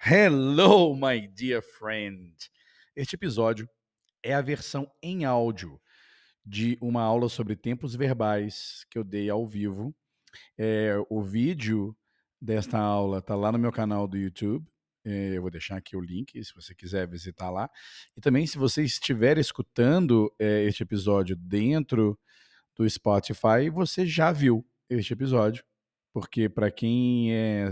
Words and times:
Hello, 0.00 0.94
my 0.94 1.26
dear 1.26 1.60
friend. 1.60 2.32
Este 2.94 3.16
episódio 3.16 3.68
é 4.22 4.32
a 4.32 4.40
versão 4.40 4.88
em 5.02 5.24
áudio 5.24 5.78
de 6.46 6.78
uma 6.80 7.02
aula 7.02 7.28
sobre 7.28 7.56
tempos 7.56 7.96
verbais 7.96 8.86
que 8.88 8.96
eu 8.96 9.02
dei 9.02 9.28
ao 9.28 9.44
vivo. 9.44 9.92
É, 10.56 10.94
o 11.10 11.20
vídeo 11.20 11.96
desta 12.40 12.78
aula 12.78 13.18
está 13.18 13.34
lá 13.34 13.50
no 13.50 13.58
meu 13.58 13.72
canal 13.72 14.06
do 14.06 14.16
YouTube. 14.16 14.64
É, 15.04 15.36
eu 15.36 15.42
vou 15.42 15.50
deixar 15.50 15.76
aqui 15.76 15.96
o 15.96 16.00
link 16.00 16.42
se 16.44 16.54
você 16.54 16.76
quiser 16.76 17.08
visitar 17.08 17.50
lá. 17.50 17.68
E 18.16 18.20
também, 18.20 18.46
se 18.46 18.56
você 18.56 18.84
estiver 18.84 19.36
escutando 19.36 20.32
é, 20.38 20.62
este 20.62 20.84
episódio 20.84 21.34
dentro 21.34 22.16
do 22.76 22.88
Spotify, 22.88 23.68
você 23.68 24.06
já 24.06 24.30
viu 24.30 24.64
este 24.88 25.12
episódio. 25.12 25.64
Porque 26.12 26.48
para 26.48 26.70
quem 26.70 27.34
é 27.34 27.68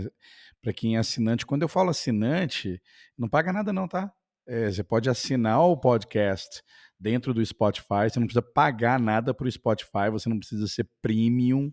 para 0.61 0.73
quem 0.73 0.95
é 0.95 0.99
assinante. 0.99 1.45
Quando 1.45 1.61
eu 1.61 1.67
falo 1.67 1.89
assinante, 1.89 2.81
não 3.17 3.29
paga 3.29 3.53
nada 3.53 3.71
não, 3.71 3.87
tá? 3.87 4.11
É, 4.47 4.71
você 4.71 4.83
pode 4.83 5.09
assinar 5.09 5.61
o 5.61 5.77
podcast 5.77 6.61
dentro 6.99 7.33
do 7.33 7.45
Spotify, 7.45 8.09
você 8.09 8.19
não 8.19 8.27
precisa 8.27 8.41
pagar 8.41 8.99
nada 8.99 9.33
para 9.33 9.47
o 9.47 9.51
Spotify, 9.51 10.09
você 10.11 10.29
não 10.29 10.39
precisa 10.39 10.67
ser 10.67 10.89
premium, 11.01 11.71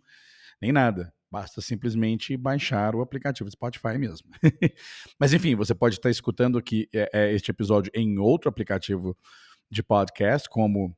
nem 0.60 0.72
nada. 0.72 1.12
Basta 1.30 1.60
simplesmente 1.60 2.36
baixar 2.36 2.94
o 2.94 3.00
aplicativo 3.00 3.50
Spotify 3.50 3.98
mesmo. 3.98 4.28
Mas 5.18 5.32
enfim, 5.32 5.54
você 5.54 5.74
pode 5.74 5.96
estar 5.96 6.10
escutando 6.10 6.58
aqui 6.58 6.88
é, 6.92 7.32
este 7.32 7.50
episódio 7.50 7.90
em 7.94 8.18
outro 8.18 8.48
aplicativo 8.48 9.16
de 9.70 9.82
podcast, 9.82 10.48
como 10.48 10.96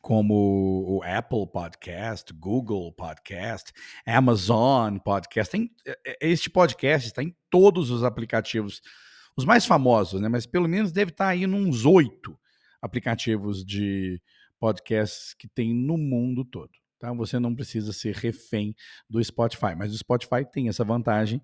como 0.00 0.84
o 0.86 1.02
Apple 1.02 1.46
Podcast, 1.50 2.32
Google 2.32 2.92
Podcast, 2.92 3.72
Amazon 4.06 4.98
Podcast. 4.98 5.50
Tem, 5.50 5.70
é, 5.86 5.98
é, 6.06 6.16
este 6.20 6.50
podcast 6.50 7.08
está 7.08 7.22
em 7.22 7.34
todos 7.50 7.90
os 7.90 8.04
aplicativos, 8.04 8.80
os 9.36 9.44
mais 9.44 9.64
famosos, 9.66 10.20
né? 10.20 10.28
Mas 10.28 10.46
pelo 10.46 10.68
menos 10.68 10.92
deve 10.92 11.10
estar 11.10 11.26
tá 11.26 11.30
aí 11.30 11.46
nos 11.46 11.84
oito 11.86 12.38
aplicativos 12.80 13.64
de 13.64 14.20
podcasts 14.58 15.34
que 15.34 15.48
tem 15.48 15.74
no 15.74 15.96
mundo 15.96 16.44
todo. 16.44 16.70
Tá? 16.98 17.12
Você 17.12 17.38
não 17.38 17.54
precisa 17.54 17.92
ser 17.92 18.14
refém 18.14 18.74
do 19.08 19.22
Spotify, 19.22 19.74
mas 19.76 19.92
o 19.92 19.98
Spotify 19.98 20.44
tem 20.50 20.68
essa 20.68 20.84
vantagem 20.84 21.40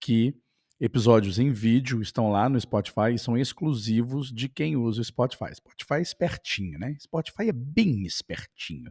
que 0.00 0.34
episódios 0.80 1.38
em 1.38 1.50
vídeo 1.50 2.02
estão 2.02 2.30
lá 2.30 2.48
no 2.48 2.60
Spotify 2.60 3.14
e 3.14 3.18
são 3.18 3.38
exclusivos 3.38 4.32
de 4.32 4.48
quem 4.48 4.76
usa 4.76 5.00
o 5.00 5.04
Spotify. 5.04 5.54
Spotify 5.54 5.94
é 5.94 6.02
espertinho, 6.02 6.78
né? 6.78 6.96
Spotify 7.00 7.48
é 7.48 7.52
bem 7.52 8.02
espertinho. 8.02 8.90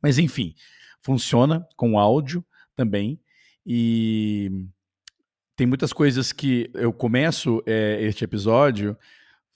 Mas 0.00 0.18
enfim, 0.18 0.54
funciona 1.02 1.66
com 1.76 1.98
áudio 1.98 2.44
também 2.76 3.20
e 3.66 4.50
tem 5.56 5.66
muitas 5.66 5.92
coisas 5.92 6.32
que 6.32 6.70
eu 6.74 6.92
começo 6.92 7.62
é, 7.66 8.02
este 8.02 8.24
episódio 8.24 8.96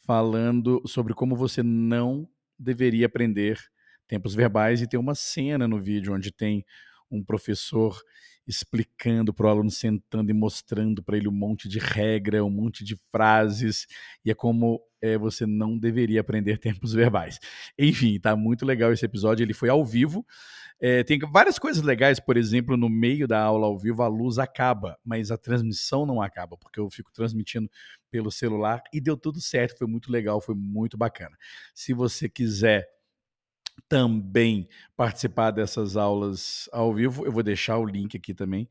falando 0.07 0.81
sobre 0.87 1.13
como 1.13 1.37
você 1.37 1.63
não 1.63 2.29
deveria 2.59 3.07
aprender 3.07 3.59
tempos 4.07 4.35
verbais 4.35 4.81
e 4.81 4.87
tem 4.87 4.99
uma 4.99 5.15
cena 5.15 5.69
no 5.69 5.81
vídeo 5.81 6.15
onde 6.15 6.33
tem 6.33 6.65
um 7.11 7.23
professor 7.23 8.01
explicando 8.49 9.33
para 9.33 9.47
o 9.47 9.51
aluno, 9.51 9.71
sentando 9.71 10.31
e 10.31 10.35
mostrando 10.35 11.03
para 11.03 11.19
ele 11.19 11.29
um 11.29 11.33
monte 11.33 11.69
de 11.69 11.79
regra, 11.79 12.43
um 12.43 12.51
monte 12.51 12.83
de 12.83 12.97
frases, 13.13 13.87
e 14.25 14.31
é 14.31 14.35
como 14.35 14.81
é, 15.03 15.19
você 15.19 15.47
não 15.47 15.79
deveria 15.79 16.21
aprender 16.21 16.57
tempos 16.59 16.95
verbais. 16.95 17.39
Enfim, 17.79 18.19
tá 18.19 18.35
muito 18.35 18.65
legal 18.65 18.93
esse 18.93 19.05
episódio, 19.05 19.45
ele 19.45 19.55
foi 19.55 19.69
ao 19.69 19.85
vivo. 19.85 20.25
É, 20.81 21.03
tem 21.03 21.19
várias 21.19 21.59
coisas 21.59 21.83
legais, 21.83 22.21
por 22.21 22.37
exemplo, 22.37 22.77
no 22.77 22.89
meio 22.89 23.27
da 23.27 23.43
aula 23.43 23.67
ao 23.67 23.77
vivo 23.77 24.01
a 24.03 24.07
luz 24.07 24.39
acaba, 24.39 24.97
mas 25.05 25.31
a 25.33 25.37
transmissão 25.37 26.07
não 26.07 26.23
acaba, 26.23 26.57
porque 26.57 26.79
eu 26.79 26.89
fico 26.89 27.13
transmitindo 27.13 27.69
pelo 28.11 28.31
celular 28.31 28.81
e 28.95 29.01
deu 29.01 29.17
tudo 29.17 29.41
certo, 29.41 29.77
foi 29.77 29.89
muito 29.89 30.11
legal, 30.11 30.41
foi 30.41 30.55
muito 30.55 30.97
bacana. 30.97 31.37
Se 31.75 31.93
você 31.93 32.29
quiser 32.29 32.87
também 33.89 34.69
participar 34.97 35.51
dessas 35.51 35.97
aulas 35.97 36.69
ao 36.73 36.95
vivo, 36.95 37.25
eu 37.25 37.33
vou 37.33 37.43
deixar 37.43 37.79
o 37.79 37.85
link 37.85 38.17
aqui 38.17 38.35
também 38.35 38.69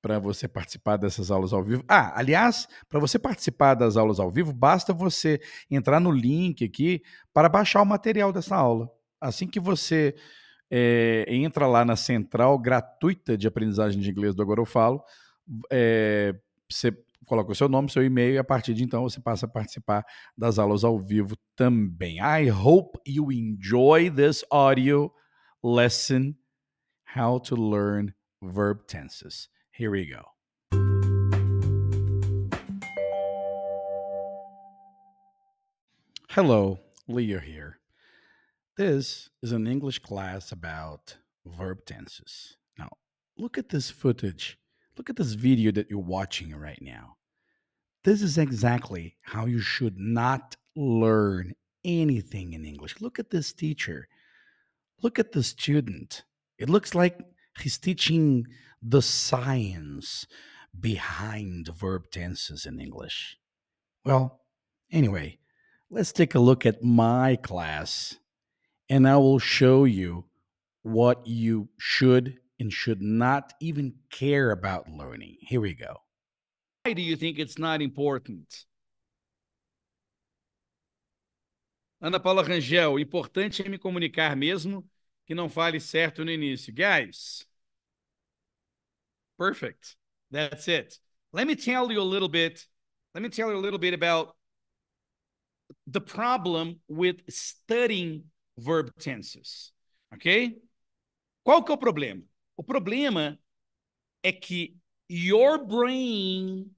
para 0.00 0.18
você 0.18 0.46
participar 0.46 0.96
dessas 0.96 1.30
aulas 1.30 1.52
ao 1.52 1.64
vivo. 1.64 1.82
Ah, 1.88 2.12
aliás, 2.16 2.68
para 2.88 3.00
você 3.00 3.18
participar 3.18 3.74
das 3.74 3.96
aulas 3.96 4.20
ao 4.20 4.30
vivo, 4.30 4.52
basta 4.52 4.92
você 4.92 5.40
entrar 5.70 5.98
no 5.98 6.12
link 6.12 6.64
aqui 6.64 7.02
para 7.32 7.48
baixar 7.48 7.82
o 7.82 7.86
material 7.86 8.32
dessa 8.32 8.54
aula. 8.54 8.88
Assim 9.20 9.48
que 9.48 9.58
você 9.58 10.14
é, 10.70 11.24
entra 11.28 11.66
lá 11.66 11.84
na 11.84 11.96
central 11.96 12.58
gratuita 12.58 13.36
de 13.36 13.48
aprendizagem 13.48 14.00
de 14.00 14.10
inglês 14.10 14.34
do 14.34 14.42
Agora 14.42 14.60
Eu 14.60 14.66
Falo, 14.66 15.02
é, 15.72 16.34
você 16.70 16.96
coloca 17.26 17.52
o 17.52 17.54
seu 17.54 17.68
nome, 17.68 17.90
seu 17.90 18.04
e-mail 18.04 18.34
e 18.34 18.38
a 18.38 18.44
partir 18.44 18.72
de 18.72 18.84
então 18.84 19.02
você 19.02 19.20
passa 19.20 19.46
a 19.46 19.48
participar 19.48 20.04
das 20.36 20.58
aulas 20.58 20.84
ao 20.84 20.98
vivo 20.98 21.36
também. 21.54 22.18
I 22.20 22.48
hope 22.48 22.98
you 23.06 23.30
enjoy 23.30 24.10
this 24.10 24.44
audio 24.50 25.12
lesson 25.62 26.36
how 27.16 27.38
to 27.40 27.56
learn 27.56 28.14
verb 28.42 28.86
tenses. 28.86 29.48
Here 29.70 29.90
we 29.90 30.06
go. 30.06 30.36
Hello, 36.30 36.78
Leo 37.08 37.40
here. 37.40 37.78
This 38.76 39.30
is 39.42 39.52
an 39.52 39.66
English 39.66 40.00
class 40.00 40.52
about 40.52 41.16
verb 41.46 41.86
tenses. 41.86 42.58
Now, 42.78 42.90
look 43.38 43.56
at 43.56 43.70
this 43.70 43.90
footage 43.90 44.58
Look 44.96 45.10
at 45.10 45.16
this 45.16 45.34
video 45.34 45.72
that 45.72 45.90
you're 45.90 45.98
watching 45.98 46.54
right 46.54 46.80
now. 46.80 47.16
This 48.04 48.22
is 48.22 48.38
exactly 48.38 49.16
how 49.22 49.46
you 49.46 49.60
should 49.60 49.98
not 49.98 50.56
learn 50.74 51.54
anything 51.84 52.52
in 52.52 52.64
English. 52.64 53.00
Look 53.00 53.18
at 53.18 53.30
this 53.30 53.52
teacher. 53.52 54.08
Look 55.02 55.18
at 55.18 55.32
the 55.32 55.42
student. 55.42 56.24
It 56.58 56.70
looks 56.70 56.94
like 56.94 57.18
he's 57.60 57.78
teaching 57.78 58.46
the 58.82 59.02
science 59.02 60.26
behind 60.78 61.68
verb 61.68 62.10
tenses 62.10 62.64
in 62.64 62.80
English. 62.80 63.36
Well, 64.04 64.40
anyway, 64.90 65.38
let's 65.90 66.12
take 66.12 66.34
a 66.34 66.40
look 66.40 66.64
at 66.64 66.82
my 66.82 67.36
class 67.36 68.16
and 68.88 69.08
I 69.08 69.16
will 69.16 69.38
show 69.38 69.84
you 69.84 70.26
what 70.82 71.26
you 71.26 71.68
should 71.78 72.38
and 72.58 72.72
should 72.72 73.02
not 73.02 73.52
even 73.60 73.94
care 74.10 74.50
about 74.50 74.88
learning. 74.88 75.36
Here 75.40 75.60
we 75.60 75.74
go. 75.74 75.96
Why 76.84 76.92
do 76.94 77.02
you 77.02 77.16
think 77.16 77.38
it's 77.38 77.58
not 77.58 77.82
important? 77.82 78.64
Ana 82.00 82.20
Paula 82.20 82.44
Rangel, 82.44 82.98
importante 83.00 83.62
é 83.62 83.68
me 83.68 83.78
comunicar 83.78 84.36
mesmo 84.36 84.84
que 85.26 85.34
não 85.34 85.48
fale 85.48 85.80
certo 85.80 86.24
no 86.24 86.30
início. 86.30 86.72
Guys, 86.72 87.44
perfect. 89.36 89.96
That's 90.30 90.68
it. 90.68 90.98
Let 91.32 91.46
me 91.46 91.56
tell 91.56 91.90
you 91.90 92.00
a 92.00 92.04
little 92.04 92.28
bit. 92.28 92.64
Let 93.14 93.22
me 93.22 93.28
tell 93.28 93.50
you 93.50 93.56
a 93.56 93.58
little 93.58 93.78
bit 93.78 93.94
about 93.94 94.36
the 95.86 96.00
problem 96.00 96.80
with 96.88 97.22
studying 97.28 98.24
verb 98.58 98.92
tenses. 98.98 99.72
Ok? 100.14 100.60
Qual 101.42 101.62
que 101.64 101.72
é 101.72 101.74
o 101.74 101.78
problema? 101.78 102.22
O 102.56 102.62
problema 102.62 103.38
é 104.22 104.32
que 104.32 104.76
your 105.08 105.58
brain 105.64 106.74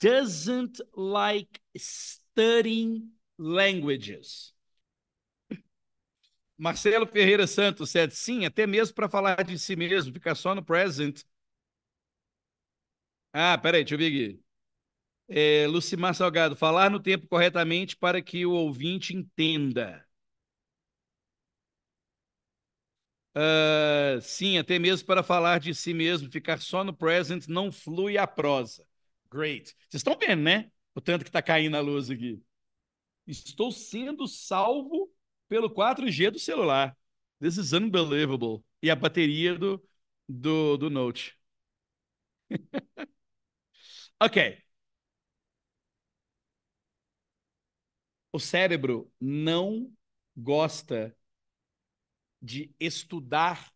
doesn't 0.00 0.80
like 0.94 1.60
studying 1.76 3.12
languages. 3.38 4.54
Marcelo 6.56 7.06
Ferreira 7.06 7.46
Santos 7.46 7.90
said, 7.90 8.10
sim, 8.12 8.44
até 8.44 8.66
mesmo 8.66 8.94
para 8.94 9.08
falar 9.08 9.44
de 9.44 9.58
si 9.58 9.76
mesmo, 9.76 10.12
ficar 10.12 10.34
só 10.34 10.54
no 10.54 10.62
present. 10.62 11.22
Ah, 13.32 13.56
peraí, 13.58 13.84
deixa 13.84 13.94
eu 13.94 13.98
ver 13.98 14.06
aqui. 14.08 14.40
É, 15.28 15.66
Lucimar 15.68 16.14
Salgado, 16.14 16.56
falar 16.56 16.90
no 16.90 17.00
tempo 17.00 17.28
corretamente 17.28 17.96
para 17.96 18.22
que 18.22 18.46
o 18.46 18.52
ouvinte 18.52 19.14
entenda. 19.16 20.06
Uh, 23.38 24.20
sim, 24.20 24.58
até 24.58 24.78
mesmo 24.80 25.06
para 25.06 25.22
falar 25.22 25.60
de 25.60 25.72
si 25.72 25.94
mesmo, 25.94 26.28
ficar 26.30 26.60
só 26.60 26.82
no 26.82 26.92
present 26.92 27.46
não 27.46 27.70
flui 27.70 28.18
a 28.18 28.26
prosa. 28.26 28.84
Great. 29.30 29.74
Vocês 29.88 30.00
estão 30.00 30.18
vendo, 30.18 30.42
né? 30.42 30.72
O 30.94 31.00
tanto 31.00 31.24
que 31.24 31.28
está 31.28 31.40
caindo 31.40 31.76
a 31.76 31.80
luz 31.80 32.10
aqui. 32.10 32.42
Estou 33.26 33.72
sendo 33.72 34.26
salvo 34.28 35.12
pelo 35.48 35.70
4G 35.70 36.30
do 36.30 36.38
celular. 36.38 36.96
This 37.40 37.58
is 37.58 37.72
unbelievable. 37.72 38.64
E 38.82 38.90
a 38.90 38.96
bateria 38.96 39.56
do, 39.56 39.82
do, 40.28 40.76
do 40.76 40.90
Note. 40.90 41.36
ok. 44.20 44.36
O 48.32 48.38
cérebro 48.38 49.10
não 49.20 49.90
gosta 50.36 51.14
de 52.40 52.74
estudar 52.78 53.72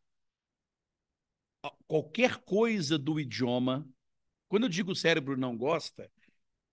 qualquer 1.86 2.38
coisa 2.38 2.98
do 2.98 3.20
idioma. 3.20 3.88
Quando 4.48 4.64
eu 4.64 4.68
digo 4.68 4.92
o 4.92 4.96
cérebro 4.96 5.36
não 5.36 5.56
gosta, 5.56 6.10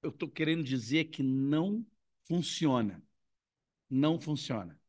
eu 0.01 0.09
estou 0.09 0.29
querendo 0.29 0.63
dizer 0.63 1.05
que 1.05 1.23
não 1.23 1.85
funciona. 2.25 3.03
Não 3.89 4.19
funciona. 4.19 4.79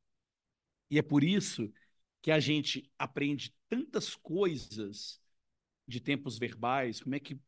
E 0.90 0.98
é 0.98 1.02
por 1.02 1.22
isso 1.22 1.72
que 2.22 2.30
a 2.30 2.40
gente 2.40 2.90
aprende 2.98 3.54
tantas 3.68 4.14
coisas 4.14 5.20
de 5.86 6.00
tempos 6.00 6.38
verbais, 6.38 7.00
como 7.00 7.14
é 7.14 7.20
que 7.20 7.38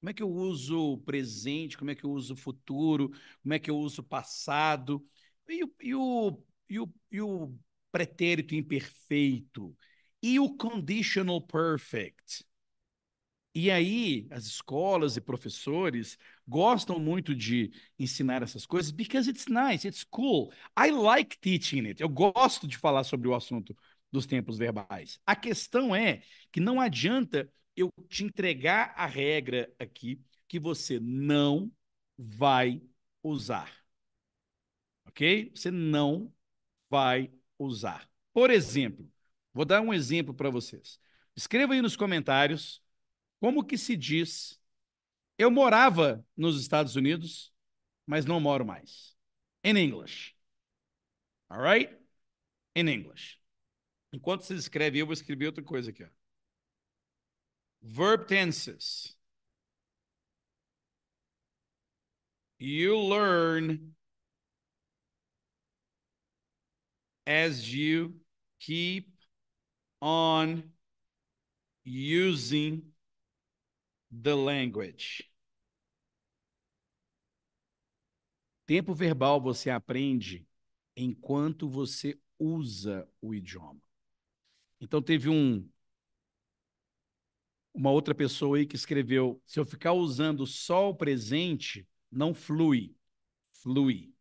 como 0.00 0.08
é 0.08 0.14
que 0.14 0.22
eu 0.22 0.30
uso 0.30 0.94
o 0.94 0.98
presente, 0.98 1.76
como 1.76 1.90
é 1.90 1.94
que 1.94 2.04
eu 2.04 2.10
uso 2.10 2.32
o 2.32 2.36
futuro, 2.36 3.10
como 3.42 3.52
é 3.52 3.58
que 3.58 3.70
eu 3.70 3.76
uso 3.76 4.00
o 4.00 4.04
passado, 4.04 5.06
e 5.46 5.62
o, 5.62 5.74
e 5.78 5.94
o, 5.94 6.42
e 6.70 6.80
o, 6.80 6.94
e 7.12 7.20
o 7.20 7.54
pretérito 7.90 8.54
imperfeito, 8.54 9.76
e 10.22 10.38
o 10.38 10.54
conditional 10.56 11.40
perfect. 11.40 12.44
E 13.52 13.68
aí, 13.70 14.28
as 14.30 14.46
escolas 14.46 15.16
e 15.16 15.20
professores 15.20 16.16
gostam 16.46 17.00
muito 17.00 17.34
de 17.34 17.72
ensinar 17.98 18.42
essas 18.42 18.64
coisas 18.64 18.92
because 18.92 19.28
it's 19.28 19.46
nice, 19.48 19.86
it's 19.86 20.04
cool. 20.04 20.52
I 20.78 20.90
like 20.92 21.36
teaching 21.40 21.86
it. 21.86 22.00
Eu 22.00 22.08
gosto 22.08 22.68
de 22.68 22.78
falar 22.78 23.02
sobre 23.02 23.26
o 23.28 23.34
assunto 23.34 23.76
dos 24.10 24.24
tempos 24.24 24.56
verbais. 24.56 25.18
A 25.26 25.34
questão 25.34 25.94
é 25.94 26.22
que 26.52 26.60
não 26.60 26.80
adianta 26.80 27.52
eu 27.76 27.90
te 28.08 28.24
entregar 28.24 28.92
a 28.96 29.06
regra 29.06 29.72
aqui 29.80 30.20
que 30.46 30.58
você 30.60 31.00
não 31.00 31.72
vai 32.16 32.80
usar. 33.22 33.72
Ok? 35.06 35.50
Você 35.54 35.70
não 35.70 36.32
vai 36.88 37.30
usar. 37.64 38.08
Por 38.32 38.50
exemplo, 38.50 39.10
vou 39.52 39.64
dar 39.64 39.80
um 39.80 39.92
exemplo 39.92 40.34
para 40.34 40.50
vocês. 40.50 41.00
Escreva 41.36 41.74
aí 41.74 41.82
nos 41.82 41.96
comentários 41.96 42.82
como 43.40 43.64
que 43.64 43.78
se 43.78 43.96
diz? 43.96 44.60
Eu 45.38 45.50
morava 45.50 46.24
nos 46.36 46.60
Estados 46.60 46.94
Unidos, 46.94 47.52
mas 48.06 48.26
não 48.26 48.38
moro 48.38 48.64
mais. 48.64 49.16
In 49.64 49.76
English. 49.76 50.36
All 51.48 51.62
right? 51.62 51.90
In 52.76 52.88
English. 52.88 53.40
Enquanto 54.12 54.42
você 54.42 54.54
escreve, 54.54 54.98
eu 54.98 55.06
vou 55.06 55.14
escrever 55.14 55.46
outra 55.46 55.64
coisa 55.64 55.90
aqui. 55.90 56.04
Ó. 56.04 56.08
Verb 57.80 58.26
tenses. 58.26 59.16
You 62.58 63.08
learn 63.08 63.94
as 67.30 67.72
you 67.72 68.12
keep 68.58 69.06
on 70.02 70.64
using 71.84 72.82
the 74.10 74.34
language. 74.34 75.22
Tempo 78.66 78.92
verbal 78.92 79.40
você 79.40 79.70
aprende 79.70 80.44
enquanto 80.96 81.68
você 81.68 82.18
usa 82.36 83.08
o 83.20 83.32
idioma. 83.32 83.80
Então 84.80 85.00
teve 85.00 85.28
um 85.28 85.68
uma 87.72 87.92
outra 87.92 88.12
pessoa 88.12 88.58
aí 88.58 88.66
que 88.66 88.74
escreveu: 88.74 89.40
se 89.46 89.60
eu 89.60 89.64
ficar 89.64 89.92
usando 89.92 90.44
só 90.48 90.90
o 90.90 90.96
presente, 90.96 91.86
não 92.10 92.34
flui. 92.34 92.96
Flui. 93.52 94.12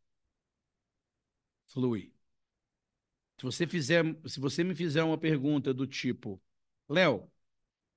Flui. 1.65 2.18
Se 3.39 3.45
você 3.45 3.65
fizer, 3.65 4.03
se 4.27 4.37
você 4.37 4.65
me 4.65 4.75
fizer 4.75 5.01
uma 5.01 5.17
pergunta 5.17 5.73
do 5.73 5.87
tipo, 5.87 6.41
Léo, 6.89 7.31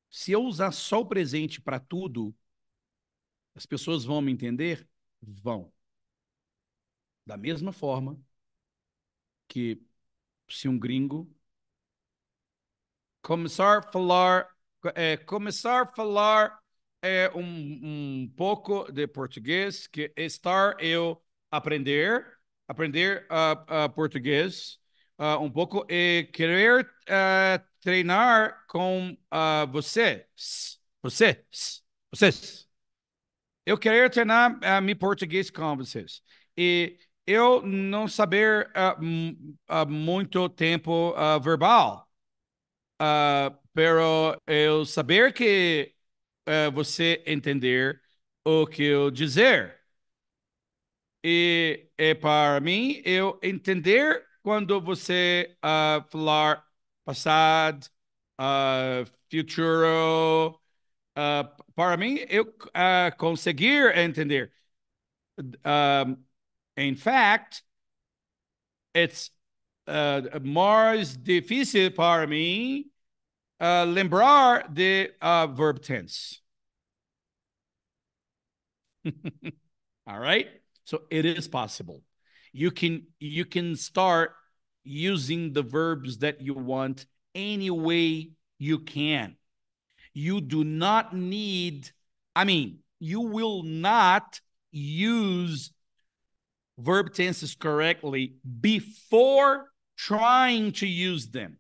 se 0.08 0.30
eu 0.30 0.44
usar 0.44 0.70
só 0.70 1.00
o 1.00 1.06
presente 1.06 1.60
para 1.60 1.80
tudo, 1.80 2.32
as 3.54 3.66
pessoas 3.66 4.04
vão 4.04 4.22
me 4.22 4.30
entender? 4.30 4.88
Vão. 5.20 5.72
Da 7.26 7.36
mesma 7.36 7.72
forma 7.72 8.16
que 9.48 9.82
se 10.48 10.68
um 10.68 10.78
gringo 10.78 11.28
começar 13.20 13.78
a 13.78 13.82
falar, 13.82 14.48
é, 14.94 15.16
começar 15.16 15.82
a 15.82 15.86
falar 15.86 16.62
é, 17.02 17.28
um, 17.34 18.22
um 18.22 18.28
pouco 18.36 18.90
de 18.92 19.08
português, 19.08 19.88
que 19.88 20.12
estar 20.16 20.80
eu 20.80 21.20
aprender, 21.50 22.38
aprender 22.68 23.26
uh, 23.28 23.86
uh, 23.86 23.90
português 23.92 24.81
uh, 25.22 25.38
um 25.40 25.50
pouco 25.50 25.86
e 25.88 26.28
querer 26.32 26.84
uh, 26.84 27.64
treinar 27.80 28.66
com 28.66 29.12
uh, 29.32 29.66
vocês. 29.70 30.80
Vocês. 31.02 31.84
Vocês. 32.10 32.68
Eu 33.64 33.78
quero 33.78 34.10
treinar 34.10 34.58
uh, 34.58 34.82
meu 34.82 34.96
português 34.96 35.50
com 35.50 35.76
vocês. 35.76 36.22
E 36.56 36.98
eu 37.26 37.62
não 37.62 38.08
saber 38.08 38.70
uh, 38.76 39.86
muito 39.86 40.48
tempo 40.48 41.14
verbal. 41.40 42.08
Uh, 43.00 43.56
pero 43.72 44.36
eu 44.46 44.84
saber 44.84 45.32
que 45.32 45.94
você 46.74 47.22
entender 47.26 48.02
o 48.44 48.66
que 48.66 48.82
eu 48.82 49.10
dizer. 49.10 49.80
E, 51.24 51.88
e 51.96 52.14
para 52.16 52.60
mim, 52.60 53.00
eu 53.04 53.38
entender 53.42 54.26
quando 54.42 54.80
você 54.80 55.56
uh, 55.64 56.02
falar 56.10 56.66
passado, 57.04 57.86
uh, 58.40 59.06
futuro, 59.30 60.60
uh, 61.16 61.64
para 61.74 61.96
mim, 61.96 62.18
eu 62.28 62.44
uh, 62.44 63.16
conseguir 63.18 63.96
entender. 63.96 64.52
Um, 65.64 66.24
in 66.76 66.94
fact, 66.96 67.62
it's 68.94 69.30
uh, 69.86 70.22
mais 70.42 71.16
difícil 71.16 71.90
para 71.92 72.26
mim 72.26 72.90
uh, 73.60 73.84
lembrar 73.86 74.68
de 74.72 75.14
uh, 75.22 75.46
verb 75.48 75.80
tense. 75.80 76.42
All 80.06 80.18
right? 80.18 80.48
So 80.84 81.02
it 81.10 81.24
is 81.24 81.48
possible 81.48 82.02
you 82.52 82.70
can 82.70 83.06
you 83.18 83.44
can 83.44 83.76
start 83.76 84.32
using 84.84 85.52
the 85.52 85.62
verbs 85.62 86.18
that 86.18 86.40
you 86.40 86.54
want 86.54 87.06
any 87.34 87.70
way 87.70 88.30
you 88.58 88.78
can. 88.78 89.36
You 90.12 90.40
do 90.40 90.64
not 90.64 91.16
need, 91.16 91.90
I 92.36 92.44
mean, 92.44 92.80
you 92.98 93.20
will 93.20 93.62
not 93.62 94.40
use 94.70 95.72
verb 96.78 97.14
tenses 97.14 97.54
correctly 97.54 98.34
before 98.60 99.66
trying 99.96 100.72
to 100.72 100.86
use 100.86 101.28
them. 101.28 101.58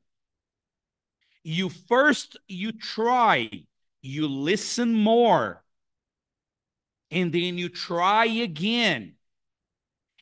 You 1.44 1.70
first 1.70 2.36
you 2.46 2.72
try, 2.72 3.50
you 4.00 4.28
listen 4.28 4.94
more, 4.94 5.64
and 7.10 7.32
then 7.32 7.58
you 7.58 7.68
try 7.68 8.26
again 8.26 9.14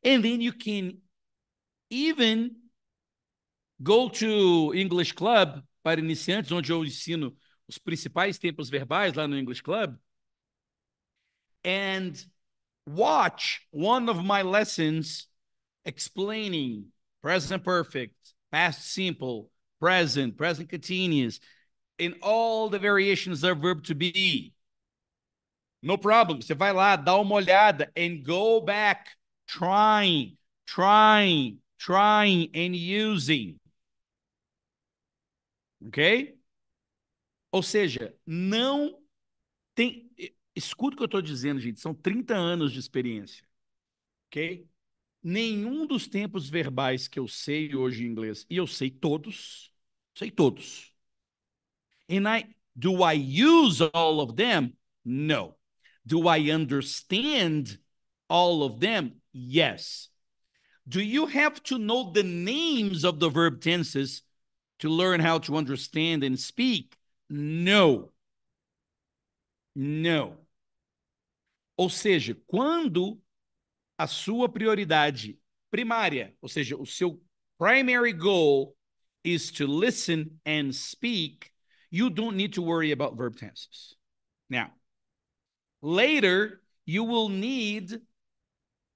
and 0.02 0.24
then 0.24 0.40
you 0.40 0.52
can 0.52 0.98
even 1.90 2.56
go 3.82 4.08
to 4.08 4.72
English 4.74 5.12
Club 5.12 5.62
para 5.82 6.00
iniciantes, 6.00 6.52
onde 6.52 6.70
eu 6.70 6.84
ensino 6.84 7.36
os 7.68 7.78
principais 7.78 8.38
tempos 8.38 8.68
verbais 8.68 9.14
lá 9.14 9.26
no 9.26 9.38
English 9.38 9.62
Club, 9.62 9.96
and 11.64 12.12
watch 12.86 13.66
one 13.70 14.08
of 14.08 14.22
my 14.24 14.42
lessons 14.42 15.28
explaining 15.84 16.86
present 17.22 17.62
perfect, 17.62 18.14
past 18.50 18.92
simple, 18.92 19.50
present, 19.78 20.36
present 20.36 20.68
continuous, 20.68 21.40
in 21.98 22.14
all 22.22 22.68
the 22.68 22.78
variations 22.78 23.44
of 23.44 23.58
verb 23.58 23.84
to 23.84 23.94
be. 23.94 24.54
No 25.82 25.96
problem. 25.96 26.40
Você 26.40 26.54
vai 26.54 26.72
lá, 26.72 26.96
dá 26.96 27.16
uma 27.16 27.34
olhada 27.34 27.90
and 27.96 28.22
go 28.22 28.60
back 28.60 29.08
trying, 29.50 30.38
trying, 30.64 31.58
trying, 31.78 32.50
and 32.54 32.76
using. 32.76 33.58
Ok? 35.86 36.38
Ou 37.50 37.62
seja, 37.62 38.14
não 38.24 38.96
tem. 39.74 40.10
Escuta 40.54 40.94
o 40.94 40.96
que 40.98 41.02
eu 41.02 41.06
estou 41.06 41.22
dizendo, 41.22 41.60
gente. 41.60 41.80
São 41.80 41.94
30 41.94 42.36
anos 42.36 42.72
de 42.72 42.78
experiência. 42.78 43.44
Ok? 44.28 44.68
Nenhum 45.22 45.86
dos 45.86 46.06
tempos 46.06 46.48
verbais 46.48 47.08
que 47.08 47.18
eu 47.18 47.26
sei 47.26 47.74
hoje 47.74 48.04
em 48.04 48.08
inglês, 48.08 48.46
e 48.48 48.56
eu 48.56 48.66
sei 48.66 48.90
todos, 48.90 49.72
sei 50.14 50.30
todos. 50.30 50.94
And 52.08 52.28
I, 52.28 52.54
do 52.76 53.02
I 53.04 53.14
use 53.14 53.82
all 53.92 54.20
of 54.20 54.34
them? 54.36 54.76
No. 55.04 55.56
Do 56.06 56.28
I 56.28 56.50
understand 56.52 57.78
all 58.28 58.62
of 58.62 58.80
them? 58.80 59.19
Yes. 59.32 60.08
Do 60.88 61.00
you 61.00 61.26
have 61.26 61.62
to 61.64 61.78
know 61.78 62.10
the 62.10 62.22
names 62.22 63.04
of 63.04 63.20
the 63.20 63.28
verb 63.28 63.60
tenses 63.60 64.22
to 64.80 64.88
learn 64.88 65.20
how 65.20 65.38
to 65.40 65.56
understand 65.56 66.24
and 66.24 66.38
speak? 66.38 66.96
No. 67.28 68.10
No. 69.76 70.36
Ou 71.78 71.88
seja, 71.88 72.36
quando 72.46 73.18
a 73.96 74.06
sua 74.06 74.48
prioridade 74.48 75.38
primária, 75.70 76.34
ou 76.42 76.48
seja, 76.48 76.76
o 76.76 76.84
seu 76.84 77.22
primary 77.58 78.12
goal 78.12 78.74
is 79.22 79.52
to 79.52 79.66
listen 79.66 80.40
and 80.44 80.74
speak, 80.74 81.52
you 81.90 82.10
don't 82.10 82.36
need 82.36 82.54
to 82.54 82.62
worry 82.62 82.90
about 82.90 83.16
verb 83.16 83.36
tenses. 83.36 83.94
Now, 84.48 84.72
later, 85.82 86.60
you 86.84 87.04
will 87.04 87.28
need 87.28 88.00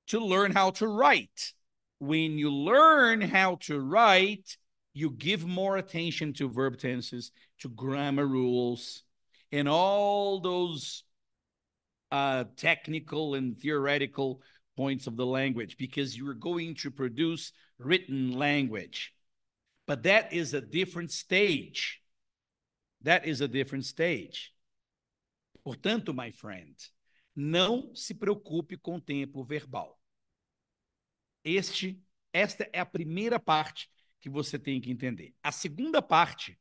to 0.08 0.20
learn 0.20 0.52
how 0.52 0.70
to 0.70 0.86
write. 0.86 1.52
When 1.98 2.38
you 2.38 2.50
learn 2.50 3.20
how 3.20 3.56
to 3.62 3.80
write, 3.80 4.56
you 4.92 5.10
give 5.10 5.44
more 5.44 5.76
attention 5.76 6.32
to 6.34 6.48
verb 6.48 6.78
tenses, 6.78 7.32
to 7.60 7.68
grammar 7.68 8.26
rules, 8.26 9.02
and 9.50 9.68
all 9.68 10.40
those 10.40 11.04
uh, 12.10 12.44
technical 12.56 13.34
and 13.34 13.58
theoretical 13.58 14.40
points 14.76 15.06
of 15.06 15.16
the 15.16 15.26
language 15.26 15.76
because 15.76 16.16
you're 16.16 16.34
going 16.34 16.74
to 16.74 16.90
produce 16.90 17.52
written 17.78 18.32
language. 18.32 19.12
But 19.86 20.04
that 20.04 20.32
is 20.32 20.54
a 20.54 20.60
different 20.60 21.10
stage. 21.10 22.00
That 23.02 23.26
is 23.26 23.40
a 23.40 23.48
different 23.48 23.84
stage. 23.84 24.52
Portanto, 25.64 26.12
my 26.12 26.30
friend, 26.30 26.74
não 27.34 27.94
se 27.94 28.14
preocupe 28.14 28.76
com 28.76 28.96
o 28.96 29.00
tempo 29.00 29.42
verbal. 29.44 30.00
Este, 31.44 32.02
esta 32.32 32.68
é 32.72 32.80
a 32.80 32.86
primeira 32.86 33.38
parte 33.38 33.90
que 34.20 34.30
você 34.30 34.58
tem 34.58 34.80
que 34.80 34.90
entender. 34.90 35.34
A 35.42 35.52
segunda 35.52 36.00
parte 36.00 36.58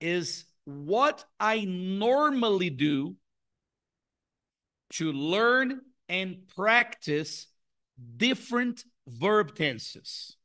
is 0.00 0.46
what 0.64 1.24
I 1.40 1.66
normally 1.66 2.70
do 2.70 3.16
to 4.90 5.12
learn 5.12 5.82
and 6.08 6.46
practice 6.54 7.48
different 7.96 8.84
verb 9.06 9.54
tenses. 9.54 10.36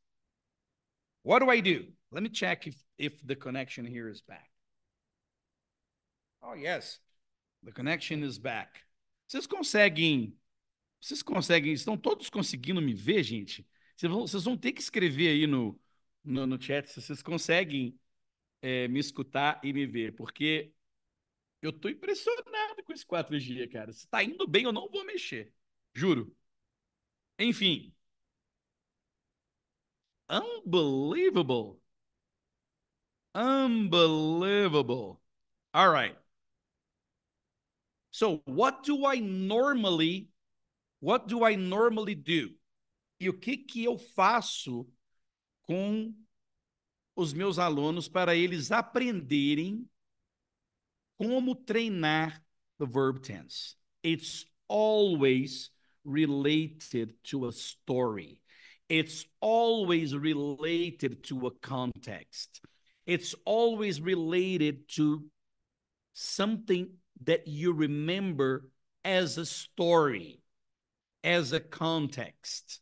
What 1.24 1.39
do 1.39 1.50
I 1.50 1.62
do? 1.62 1.88
Let 2.12 2.24
me 2.24 2.29
check 2.29 2.67
if, 2.67 2.75
if 2.98 3.25
the 3.25 3.36
connection 3.36 3.86
here 3.86 4.10
is 4.10 4.22
back. 4.22 4.50
Oh, 6.41 6.53
yes, 6.53 7.00
the 7.63 7.72
connection 7.72 8.24
is 8.24 8.38
back. 8.38 8.83
Vocês 9.34 9.48
conseguem, 9.48 10.38
vocês 11.02 11.24
conseguem, 11.24 11.74
estão 11.74 11.98
todos 11.98 12.30
conseguindo 12.30 12.80
me 12.80 12.94
ver, 12.94 13.24
gente? 13.24 13.68
Vocês 13.98 14.12
vão, 14.12 14.28
vocês 14.28 14.44
vão 14.44 14.56
ter 14.56 14.74
que 14.74 14.82
escrever 14.82 15.30
aí 15.30 15.48
no, 15.48 15.80
no, 16.24 16.46
no 16.46 16.62
chat 16.62 16.88
se 16.88 17.02
vocês 17.02 17.24
conseguem 17.24 18.00
é, 18.62 18.88
me 18.88 19.00
escutar 19.00 19.60
e 19.63 19.74
me 19.74 19.88
ver, 19.88 20.16
porque 20.16 20.72
eu 21.63 21.74
tô 21.74 21.90
impressionado 21.90 22.84
com 22.84 22.94
esse 22.94 23.06
4G, 23.06 23.68
cara. 23.70 23.92
Se 23.92 24.08
tá 24.08 24.24
indo 24.24 24.48
bem, 24.48 24.66
eu 24.66 24.72
não 24.72 24.88
vou 24.88 25.04
mexer. 25.04 25.52
Juro. 25.96 26.36
Enfim. 27.40 27.92
Unbelievable. 30.30 31.82
Unbelievable. 33.36 35.22
All 35.74 35.92
right. 35.92 36.23
So, 38.13 38.43
what 38.46 38.84
do 38.84 39.08
I 39.08 39.20
normally 39.20 40.29
what 41.00 41.27
do 41.27 41.43
I 41.43 41.55
normally 41.55 42.15
do? 42.15 42.55
E 43.20 43.27
o 43.27 43.34
que 43.34 43.58
que 43.58 43.84
eu 43.84 43.98
faço 43.98 44.88
com 45.63 46.13
os 47.15 47.34
meus 47.34 47.58
alunos 47.58 48.08
para 48.08 48.36
eles 48.36 48.72
aprenderem 48.72 49.86
como 51.17 51.55
treinar 51.55 52.41
the 52.77 52.86
verb 52.86 53.20
tense. 53.20 53.75
It's 54.03 54.46
always 54.67 55.72
related 56.05 57.15
to 57.32 57.48
a 57.48 57.51
story. 57.51 58.39
It's 58.89 59.25
always 59.41 60.13
related 60.13 61.24
to 61.24 61.48
a 61.48 61.51
context. 61.62 62.62
It's 63.05 63.34
always 63.46 64.00
related 64.00 64.88
to 64.96 65.25
something 66.13 66.89
that 67.25 67.48
you 67.48 67.74
remember 67.74 68.70
as 69.03 69.38
a 69.38 69.46
story, 69.46 70.42
as 71.24 71.53
a 71.53 71.60
context. 71.60 72.82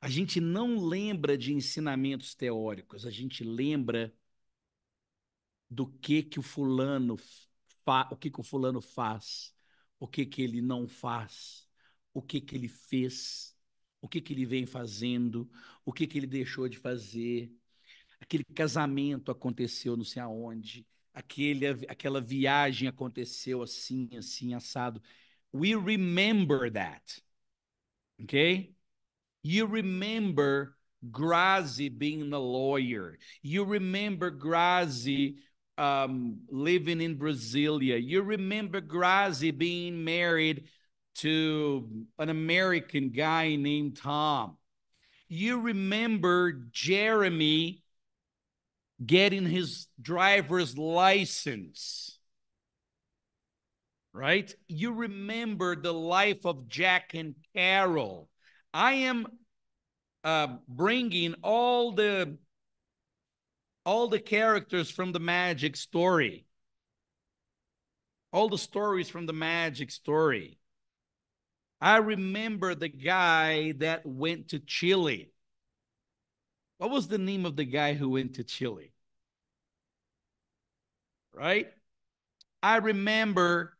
A 0.00 0.08
gente 0.08 0.40
não 0.40 0.78
lembra 0.78 1.36
de 1.36 1.52
ensinamentos 1.52 2.34
teóricos, 2.34 3.04
a 3.04 3.10
gente 3.10 3.44
lembra 3.44 4.12
do 5.70 5.86
que 5.86 6.22
que 6.22 6.38
o 6.38 6.42
fulano 6.42 7.16
fa 7.84 8.08
o 8.10 8.16
que 8.16 8.30
que 8.30 8.40
o 8.40 8.42
fulano 8.42 8.80
faz, 8.80 9.54
o 9.98 10.08
que 10.08 10.24
que 10.26 10.42
ele 10.42 10.60
não 10.60 10.88
faz, 10.88 11.68
o 12.14 12.22
que 12.22 12.40
que 12.40 12.56
ele 12.56 12.68
fez, 12.68 13.56
o 14.00 14.08
que 14.08 14.20
que 14.20 14.32
ele 14.32 14.46
vem 14.46 14.66
fazendo, 14.66 15.50
o 15.84 15.92
que 15.92 16.06
que 16.06 16.18
ele 16.18 16.26
deixou 16.26 16.68
de 16.68 16.78
fazer. 16.78 17.52
Aquele 18.20 18.44
casamento 18.44 19.30
aconteceu 19.30 19.96
não 19.96 20.04
sei 20.04 20.22
aonde, 20.22 20.86
aquele 21.20 21.66
aquela 21.88 22.20
viagem 22.20 22.88
aconteceu 22.88 23.62
assim, 23.62 24.08
assim 24.16 24.54
assado. 24.54 25.00
We 25.52 25.74
remember 25.74 26.70
that. 26.70 27.22
Okay? 28.22 28.74
You 29.42 29.66
remember 29.66 30.76
Grazi 31.10 31.88
being 31.88 32.32
a 32.32 32.38
lawyer. 32.38 33.18
You 33.42 33.64
remember 33.64 34.30
Grazi 34.30 35.36
um, 35.78 36.40
living 36.50 37.00
in 37.00 37.16
Brasilia. 37.16 37.98
You 38.02 38.22
remember 38.22 38.80
Grazi 38.80 39.56
being 39.56 40.04
married 40.04 40.68
to 41.16 41.88
an 42.18 42.28
American 42.28 43.10
guy 43.10 43.56
named 43.56 43.96
Tom. 43.96 44.56
You 45.28 45.60
remember 45.60 46.52
Jeremy 46.70 47.82
getting 49.04 49.46
his 49.46 49.86
driver's 50.00 50.76
license. 50.76 52.18
Right? 54.12 54.52
You 54.66 54.92
remember 54.92 55.76
the 55.76 55.94
life 55.94 56.44
of 56.44 56.68
Jack 56.68 57.14
and 57.14 57.34
Carol. 57.54 58.28
I 58.74 58.92
am 58.92 59.26
uh, 60.24 60.56
bringing 60.68 61.34
all 61.42 61.92
the 61.92 62.36
all 63.86 64.08
the 64.08 64.20
characters 64.20 64.90
from 64.90 65.12
the 65.12 65.20
magic 65.20 65.74
story, 65.74 66.44
all 68.32 68.48
the 68.48 68.58
stories 68.58 69.08
from 69.08 69.26
the 69.26 69.32
magic 69.32 69.90
story. 69.90 70.58
I 71.80 71.96
remember 71.96 72.74
the 72.74 72.90
guy 72.90 73.72
that 73.78 74.04
went 74.04 74.48
to 74.48 74.58
Chile. 74.58 75.32
What 76.76 76.90
was 76.90 77.08
the 77.08 77.18
name 77.18 77.46
of 77.46 77.56
the 77.56 77.64
guy 77.64 77.94
who 77.94 78.10
went 78.10 78.34
to 78.34 78.44
Chile? 78.44 78.89
Right? 81.32 81.68
I 82.62 82.76
remember 82.76 83.76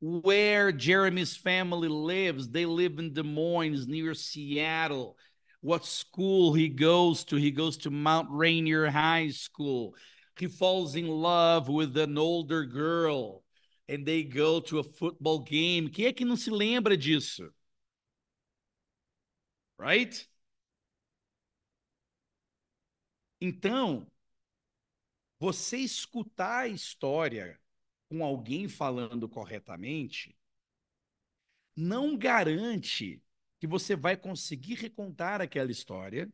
where 0.00 0.72
Jeremy's 0.72 1.36
family 1.36 1.88
lives. 1.88 2.48
They 2.48 2.66
live 2.66 2.98
in 2.98 3.14
Des 3.14 3.22
Moines 3.22 3.86
near 3.86 4.14
Seattle 4.14 5.16
what 5.62 5.86
school 5.86 6.52
he 6.52 6.68
goes 6.68 7.24
to. 7.24 7.36
He 7.36 7.50
goes 7.50 7.76
to 7.78 7.90
Mount 7.90 8.28
Rainier 8.30 8.90
High 8.90 9.30
School. 9.30 9.94
He 10.38 10.48
falls 10.48 10.96
in 10.96 11.06
love 11.08 11.68
with 11.68 11.96
an 11.96 12.18
older 12.18 12.64
girl 12.64 13.42
and 13.88 14.04
they 14.04 14.24
go 14.24 14.60
to 14.60 14.80
a 14.80 14.82
football 14.82 15.38
game. 15.40 15.88
Quem 15.88 16.06
é 16.06 16.12
que 16.12 16.24
não 16.26 16.36
se 16.36 16.50
lembra 16.50 16.96
disso? 16.96 17.48
Right? 19.78 20.26
Então, 23.40 24.06
você 25.42 25.78
escutar 25.78 26.60
a 26.60 26.68
história 26.68 27.60
com 28.08 28.24
alguém 28.24 28.68
falando 28.68 29.28
corretamente 29.28 30.38
não 31.74 32.16
garante 32.16 33.20
que 33.58 33.66
você 33.66 33.96
vai 33.96 34.16
conseguir 34.16 34.74
recontar 34.74 35.40
aquela 35.40 35.72
história 35.72 36.32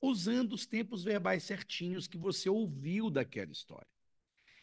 usando 0.00 0.54
os 0.54 0.64
tempos 0.64 1.04
verbais 1.04 1.42
certinhos 1.42 2.08
que 2.08 2.16
você 2.16 2.48
ouviu 2.48 3.10
daquela 3.10 3.52
história. 3.52 3.86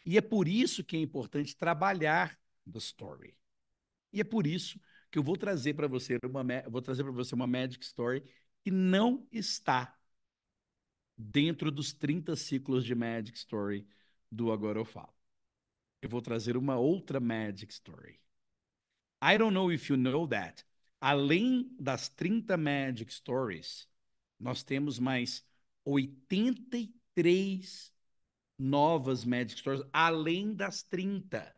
E 0.03 0.17
é 0.17 0.21
por 0.21 0.47
isso 0.47 0.83
que 0.83 0.97
é 0.97 0.99
importante 0.99 1.55
trabalhar 1.55 2.35
the 2.67 2.79
story. 2.79 3.37
E 4.11 4.19
é 4.19 4.23
por 4.23 4.47
isso 4.47 4.81
que 5.11 5.19
eu 5.19 5.23
vou 5.23 5.37
trazer 5.37 5.75
para 5.75 5.87
você 5.87 6.17
uma 6.23 6.43
vou 6.67 6.81
trazer 6.81 7.03
para 7.03 7.11
você 7.11 7.35
uma 7.35 7.45
magic 7.45 7.85
story 7.85 8.23
que 8.63 8.71
não 8.71 9.27
está 9.31 9.95
dentro 11.17 11.71
dos 11.71 11.93
30 11.93 12.35
ciclos 12.35 12.85
de 12.85 12.93
magic 12.93 13.37
story 13.37 13.87
do 14.31 14.51
agora 14.51 14.79
eu 14.79 14.85
falo. 14.85 15.13
Eu 16.01 16.09
vou 16.09 16.21
trazer 16.21 16.57
uma 16.57 16.77
outra 16.77 17.19
magic 17.19 17.73
story. 17.73 18.19
I 19.21 19.37
don't 19.37 19.53
know 19.53 19.71
if 19.71 19.89
you 19.89 19.97
know 19.97 20.27
that, 20.27 20.63
Além 20.99 21.75
das 21.79 22.09
30 22.09 22.57
Magic 22.57 23.13
Stories, 23.13 23.87
nós 24.39 24.63
temos 24.63 24.97
mais 24.99 25.45
83 25.85 27.93
novas 28.57 29.23
Magic 29.23 29.59
Stories, 29.59 29.83
além 29.93 30.55
das 30.55 30.81
30. 30.83 31.55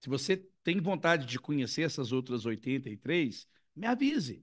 Se 0.00 0.08
você 0.08 0.38
tem 0.62 0.80
vontade 0.80 1.26
de 1.26 1.38
conhecer 1.38 1.82
essas 1.82 2.12
outras 2.12 2.46
83, 2.46 3.46
me 3.76 3.86
avise. 3.86 4.42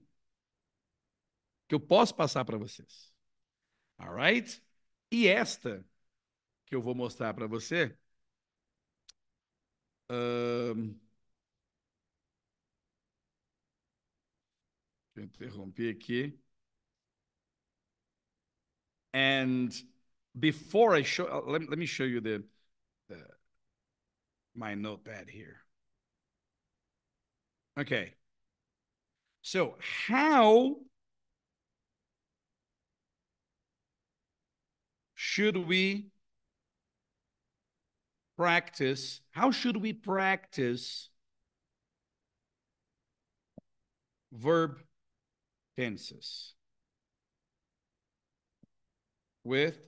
Que 1.68 1.74
eu 1.74 1.80
posso 1.80 2.14
passar 2.14 2.44
para 2.44 2.58
vocês. 2.58 3.11
Alright? 4.02 4.60
E 5.10 5.28
esta 5.28 5.84
que 6.66 6.74
eu 6.74 6.82
vou 6.82 6.94
mostrar 6.94 7.34
para 7.34 7.46
você. 7.46 7.96
Um, 10.10 11.00
aqui. 15.90 16.38
And 19.14 19.70
before 20.38 20.94
I 20.94 21.02
show, 21.02 21.44
let, 21.46 21.68
let 21.68 21.78
me 21.78 21.86
show 21.86 22.04
you 22.04 22.20
the, 22.20 22.42
the 23.08 23.16
my 24.54 24.74
notepad 24.74 25.28
here. 25.28 25.58
Okay. 27.78 28.14
So 29.42 29.76
how 29.80 30.76
should 35.32 35.56
we 35.56 36.08
practice? 38.36 39.22
How 39.30 39.50
should 39.50 39.78
we 39.78 39.94
practice 39.94 41.08
verb 44.30 44.76
tenses? 45.74 46.52
With 49.42 49.78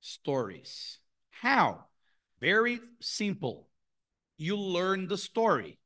stories. 0.00 0.98
How? 1.30 1.84
Very 2.40 2.80
simple. 3.02 3.68
You 4.38 4.56
learn 4.56 5.08
the 5.08 5.18
story. 5.18 5.78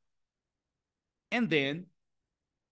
And 1.33 1.51
then, 1.51 1.87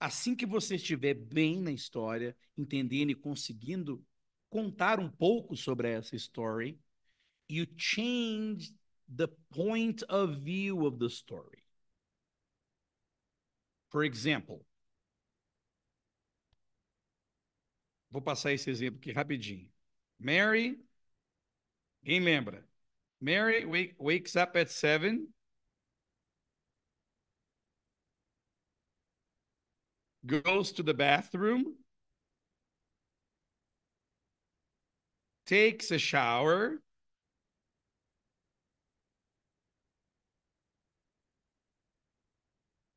assim 0.01 0.37
que 0.37 0.47
você 0.47 0.77
estiver 0.77 1.15
bem 1.15 1.61
na 1.61 1.73
história, 1.73 2.37
entendendo 2.57 3.11
e 3.11 3.15
conseguindo 3.17 4.01
contar 4.51 5.01
um 5.01 5.11
pouco 5.11 5.57
sobre 5.57 5.91
essa 5.91 6.19
story, 6.19 6.79
you 7.49 7.67
change 7.77 8.73
the 9.09 9.29
point 9.53 10.03
of 10.09 10.39
view 10.43 10.87
of 10.87 10.99
the 10.99 11.09
story. 11.09 11.63
For 13.91 14.05
example, 14.05 14.65
vou 18.11 18.21
passar 18.21 18.53
esse 18.53 18.69
exemplo 18.69 18.99
aqui 18.99 19.13
rapidinho. 19.13 19.71
Mary, 20.19 20.79
quem 22.05 22.21
lembra? 22.21 22.67
Mary 23.21 23.65
wake, 23.65 23.95
wakes 23.99 24.37
up 24.37 24.57
at 24.57 24.71
seven. 24.71 25.29
Goes 30.25 30.73
to 30.73 30.83
the 30.83 30.95
bathroom. 30.95 31.77
Takes 35.47 35.91
a 35.91 35.99
shower. 35.99 36.81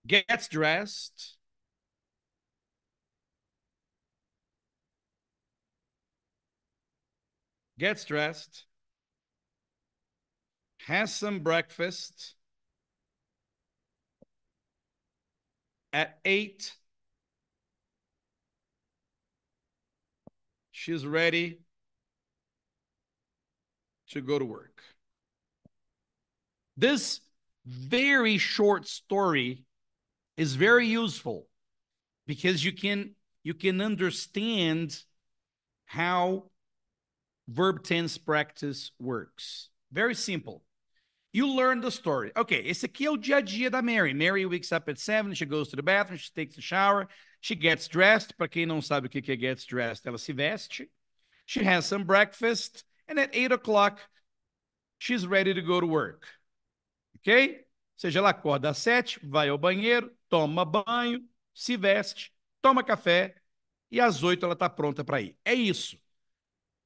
Gets 0.07 0.47
dressed. 0.49 1.37
Gets 7.79 8.03
dressed 8.05 8.65
has 10.87 11.13
some 11.13 11.39
breakfast 11.41 12.33
at 15.93 16.19
eight. 16.25 16.75
She's 20.71 21.05
ready 21.05 21.59
to 24.09 24.21
go 24.21 24.39
to 24.39 24.45
work. 24.45 24.81
This 26.77 27.21
very 27.65 28.37
short 28.37 28.87
story 28.87 29.65
is 30.37 30.55
very 30.55 30.87
useful 30.87 31.47
because 32.25 32.63
you 32.63 32.71
can 32.71 33.15
you 33.43 33.53
can 33.53 33.81
understand 33.81 34.97
how 35.85 36.45
verb 37.47 37.83
tense 37.83 38.17
practice 38.17 38.91
works. 38.99 39.69
Very 39.91 40.15
simple. 40.15 40.63
You 41.31 41.47
learn 41.47 41.81
the 41.81 41.91
story. 41.91 42.31
Ok, 42.35 42.63
esse 42.65 42.85
aqui 42.85 43.05
é 43.05 43.11
o 43.11 43.17
dia 43.17 43.37
a 43.37 43.41
dia 43.41 43.69
da 43.69 43.81
Mary. 43.81 44.13
Mary 44.13 44.45
wakes 44.45 44.71
up 44.71 44.89
at 44.89 44.97
7, 44.97 45.33
she 45.35 45.45
goes 45.45 45.69
to 45.69 45.75
the 45.75 45.83
bathroom, 45.83 46.17
she 46.17 46.31
takes 46.35 46.57
a 46.57 46.61
shower, 46.61 47.07
she 47.41 47.55
gets 47.55 47.87
dressed. 47.87 48.35
Para 48.37 48.47
quem 48.47 48.65
não 48.65 48.81
sabe 48.81 49.05
o 49.05 49.09
que 49.09 49.19
é 49.19 49.35
gets 49.35 49.65
dressed, 49.65 50.07
ela 50.07 50.17
se 50.17 50.33
veste. 50.33 50.89
She 51.45 51.63
has 51.63 51.85
some 51.85 52.03
breakfast, 52.03 52.83
and 53.09 53.19
at 53.19 53.35
8 53.35 53.51
o'clock, 53.53 53.99
she's 54.99 55.25
ready 55.25 55.53
to 55.53 55.61
go 55.61 55.79
to 55.79 55.87
work. 55.87 56.25
Ok? 57.17 57.65
Seja, 57.97 58.19
ela 58.19 58.29
acorda 58.29 58.69
às 58.69 58.77
7, 58.77 59.19
vai 59.27 59.49
ao 59.49 59.57
banheiro, 59.57 60.15
toma 60.29 60.63
banho, 60.63 61.27
se 61.53 61.75
veste, 61.75 62.33
toma 62.61 62.83
café, 62.83 63.35
e 63.91 63.99
às 63.99 64.23
8 64.23 64.45
ela 64.45 64.53
está 64.53 64.69
pronta 64.69 65.03
para 65.03 65.21
ir. 65.21 65.37
É 65.43 65.53
isso. 65.53 65.99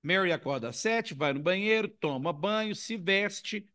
Mary 0.02 0.32
acorda 0.32 0.70
às 0.70 0.78
7, 0.78 1.14
vai 1.14 1.34
no 1.34 1.40
banheiro, 1.40 1.88
toma 1.88 2.34
banho, 2.34 2.76
se 2.76 2.98
veste, 2.98 3.70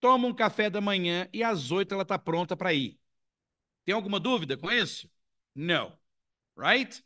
toma 0.00 0.26
um 0.26 0.34
café 0.34 0.70
da 0.70 0.80
manhã 0.80 1.28
e 1.32 1.44
às 1.44 1.70
oito 1.70 1.94
ela 1.94 2.02
está 2.02 2.18
pronta 2.18 2.56
para 2.56 2.72
ir. 2.72 2.98
Tem 3.84 3.94
alguma 3.94 4.18
dúvida 4.18 4.56
com 4.56 4.70
isso? 4.70 5.10
Não. 5.54 5.96
Right? 6.56 7.04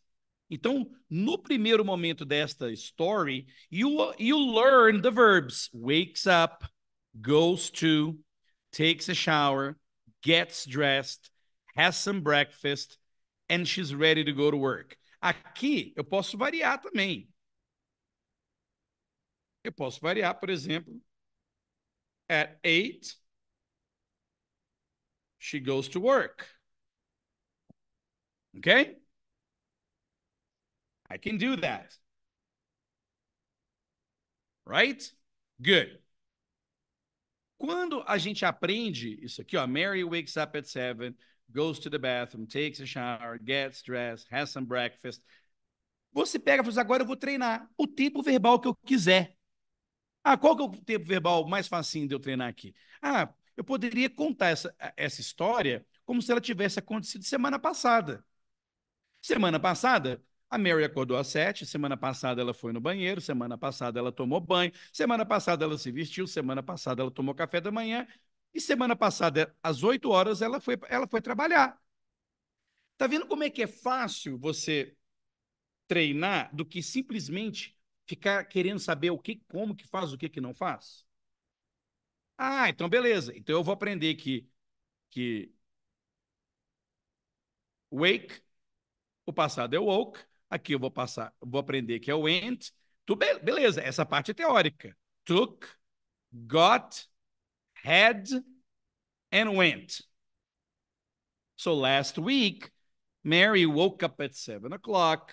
Então, 0.54 0.88
no 1.10 1.36
primeiro 1.36 1.84
momento 1.84 2.24
desta 2.24 2.72
story, 2.76 3.44
you, 3.68 4.14
you 4.20 4.38
learn 4.38 5.02
the 5.02 5.10
verbs 5.10 5.68
wakes 5.72 6.28
up, 6.28 6.64
goes 7.20 7.70
to, 7.70 8.16
takes 8.70 9.08
a 9.08 9.14
shower, 9.14 9.76
gets 10.22 10.64
dressed, 10.64 11.28
has 11.76 11.96
some 11.96 12.20
breakfast, 12.20 12.98
and 13.48 13.66
she's 13.66 13.92
ready 13.92 14.22
to 14.22 14.32
go 14.32 14.48
to 14.48 14.56
work. 14.56 14.96
Aqui 15.20 15.92
eu 15.96 16.04
posso 16.04 16.38
variar 16.38 16.80
também. 16.80 17.28
Eu 19.64 19.72
posso 19.72 20.00
variar, 20.00 20.34
por 20.38 20.50
exemplo, 20.50 20.94
At 22.28 22.58
eight, 22.62 23.12
she 25.38 25.58
goes 25.58 25.88
to 25.88 26.00
work. 26.00 26.46
Okay? 28.58 28.98
I 31.10 31.18
can 31.18 31.36
do 31.36 31.56
that. 31.56 31.96
Right? 34.66 35.02
Good. 35.60 35.98
Quando 37.58 38.02
a 38.06 38.18
gente 38.18 38.44
aprende 38.44 39.18
isso 39.22 39.40
aqui, 39.40 39.56
ó, 39.56 39.66
Mary 39.66 40.04
wakes 40.04 40.36
up 40.36 40.56
at 40.58 40.66
seven, 40.66 41.14
goes 41.50 41.78
to 41.78 41.88
the 41.88 41.98
bathroom, 41.98 42.46
takes 42.46 42.80
a 42.80 42.86
shower, 42.86 43.38
gets 43.38 43.82
dressed, 43.82 44.26
has 44.30 44.50
some 44.50 44.66
breakfast. 44.66 45.22
Você 46.12 46.38
pega 46.38 46.62
e 46.62 46.64
fala, 46.64 46.70
assim, 46.70 46.80
agora 46.80 47.02
eu 47.02 47.06
vou 47.06 47.16
treinar 47.16 47.68
o 47.76 47.86
tempo 47.86 48.22
verbal 48.22 48.60
que 48.60 48.68
eu 48.68 48.74
quiser. 48.74 49.36
Ah, 50.22 50.36
qual 50.36 50.56
que 50.56 50.62
é 50.62 50.66
o 50.66 50.84
tempo 50.84 51.06
verbal 51.06 51.46
mais 51.46 51.68
facinho 51.68 52.08
de 52.08 52.14
eu 52.14 52.20
treinar 52.20 52.48
aqui? 52.48 52.74
Ah, 53.00 53.32
eu 53.56 53.64
poderia 53.64 54.08
contar 54.08 54.48
essa, 54.48 54.74
essa 54.96 55.20
história 55.20 55.86
como 56.04 56.20
se 56.22 56.30
ela 56.30 56.40
tivesse 56.40 56.78
acontecido 56.78 57.24
semana 57.24 57.58
passada. 57.58 58.24
Semana 59.20 59.58
passada, 59.58 60.22
a 60.54 60.58
Mary 60.58 60.84
acordou 60.84 61.16
às 61.16 61.28
sete, 61.28 61.66
semana 61.66 61.96
passada 61.96 62.40
ela 62.40 62.54
foi 62.54 62.72
no 62.72 62.80
banheiro, 62.80 63.20
semana 63.20 63.58
passada 63.58 63.98
ela 63.98 64.12
tomou 64.12 64.40
banho, 64.40 64.72
semana 64.92 65.26
passada 65.26 65.64
ela 65.64 65.76
se 65.78 65.90
vestiu, 65.92 66.26
semana 66.26 66.62
passada 66.62 67.02
ela 67.02 67.10
tomou 67.10 67.34
café 67.34 67.60
da 67.60 67.70
manhã, 67.70 68.06
e 68.52 68.60
semana 68.60 68.94
passada, 68.96 69.54
às 69.62 69.82
oito 69.82 70.10
horas, 70.10 70.40
ela 70.42 70.60
foi, 70.60 70.78
ela 70.88 71.06
foi 71.08 71.20
trabalhar. 71.20 71.78
Tá 72.96 73.06
vendo 73.06 73.26
como 73.26 73.42
é 73.44 73.50
que 73.50 73.62
é 73.62 73.66
fácil 73.66 74.38
você 74.38 74.96
treinar 75.88 76.54
do 76.54 76.64
que 76.66 76.82
simplesmente 76.82 77.78
ficar 78.06 78.44
querendo 78.46 78.80
saber 78.80 79.10
o 79.10 79.18
que, 79.18 79.36
como 79.48 79.74
que 79.76 79.86
faz, 79.86 80.12
o 80.12 80.18
que 80.18 80.28
que 80.28 80.40
não 80.40 80.54
faz? 80.54 81.06
Ah, 82.36 82.68
então 82.68 82.88
beleza. 82.88 83.36
Então 83.36 83.54
eu 83.56 83.62
vou 83.64 83.74
aprender 83.74 84.14
que 84.16 84.48
que 85.10 85.52
wake, 87.90 88.42
o 89.26 89.32
passado 89.32 89.74
é 89.76 89.78
woke, 89.78 90.20
aqui 90.54 90.74
eu 90.74 90.78
vou 90.78 90.90
passar, 90.90 91.32
vou 91.40 91.60
aprender 91.60 92.00
que 92.00 92.10
é 92.10 92.14
went. 92.14 92.70
Tu 93.06 93.16
be 93.16 93.38
beleza, 93.40 93.80
essa 93.80 94.06
parte 94.06 94.30
é 94.30 94.34
teórica. 94.34 94.96
Took, 95.24 95.68
got, 96.32 97.06
had 97.84 98.28
and 99.32 99.50
went. 99.50 100.02
So 101.56 101.74
last 101.74 102.18
week, 102.18 102.70
Mary 103.22 103.66
woke 103.66 104.04
up 104.04 104.20
at 104.20 104.34
seven 104.34 104.72
o'clock 104.72 105.32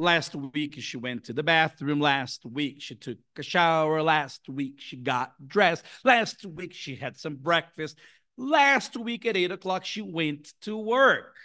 Last 0.00 0.34
week, 0.34 0.80
she 0.80 0.96
went 0.96 1.24
to 1.24 1.34
the 1.34 1.42
bathroom. 1.42 2.00
Last 2.00 2.46
week, 2.46 2.80
she 2.80 2.94
took 2.94 3.18
a 3.36 3.42
shower. 3.42 4.02
Last 4.02 4.48
week, 4.48 4.76
she 4.78 4.96
got 4.96 5.34
dressed. 5.46 5.84
Last 6.04 6.46
week, 6.46 6.72
she 6.72 6.96
had 6.96 7.18
some 7.18 7.36
breakfast. 7.36 7.98
Last 8.38 8.96
week, 8.96 9.26
at 9.26 9.36
eight 9.36 9.52
o'clock, 9.52 9.84
she 9.84 10.00
went 10.00 10.54
to 10.62 10.74
work. 10.74 11.36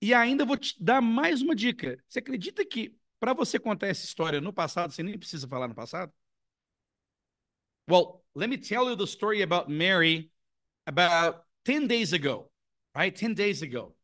E 0.00 0.12
ainda 0.12 0.44
vou 0.44 0.56
te 0.56 0.74
dar 0.82 1.00
mais 1.00 1.42
uma 1.42 1.54
dica. 1.54 2.02
Você 2.08 2.18
acredita 2.18 2.64
que 2.64 2.96
para 3.18 3.32
você 3.32 3.58
contar 3.58 3.88
essa 3.88 4.04
história 4.04 4.40
no 4.40 4.52
passado, 4.52 4.92
você 4.92 5.02
nem 5.02 5.18
precisa 5.18 5.48
falar 5.48 5.68
no 5.68 5.74
passado? 5.74 6.12
Well, 7.88 8.24
let 8.34 8.48
me 8.48 8.58
tell 8.58 8.88
you 8.88 8.96
the 8.96 9.06
story 9.06 9.42
about 9.42 9.70
Mary 9.70 10.30
about 10.86 11.44
10 11.64 11.86
days 11.86 12.12
ago, 12.12 12.50
right? 12.94 13.16
10 13.16 13.34
days 13.34 13.62
ago. 13.62 13.94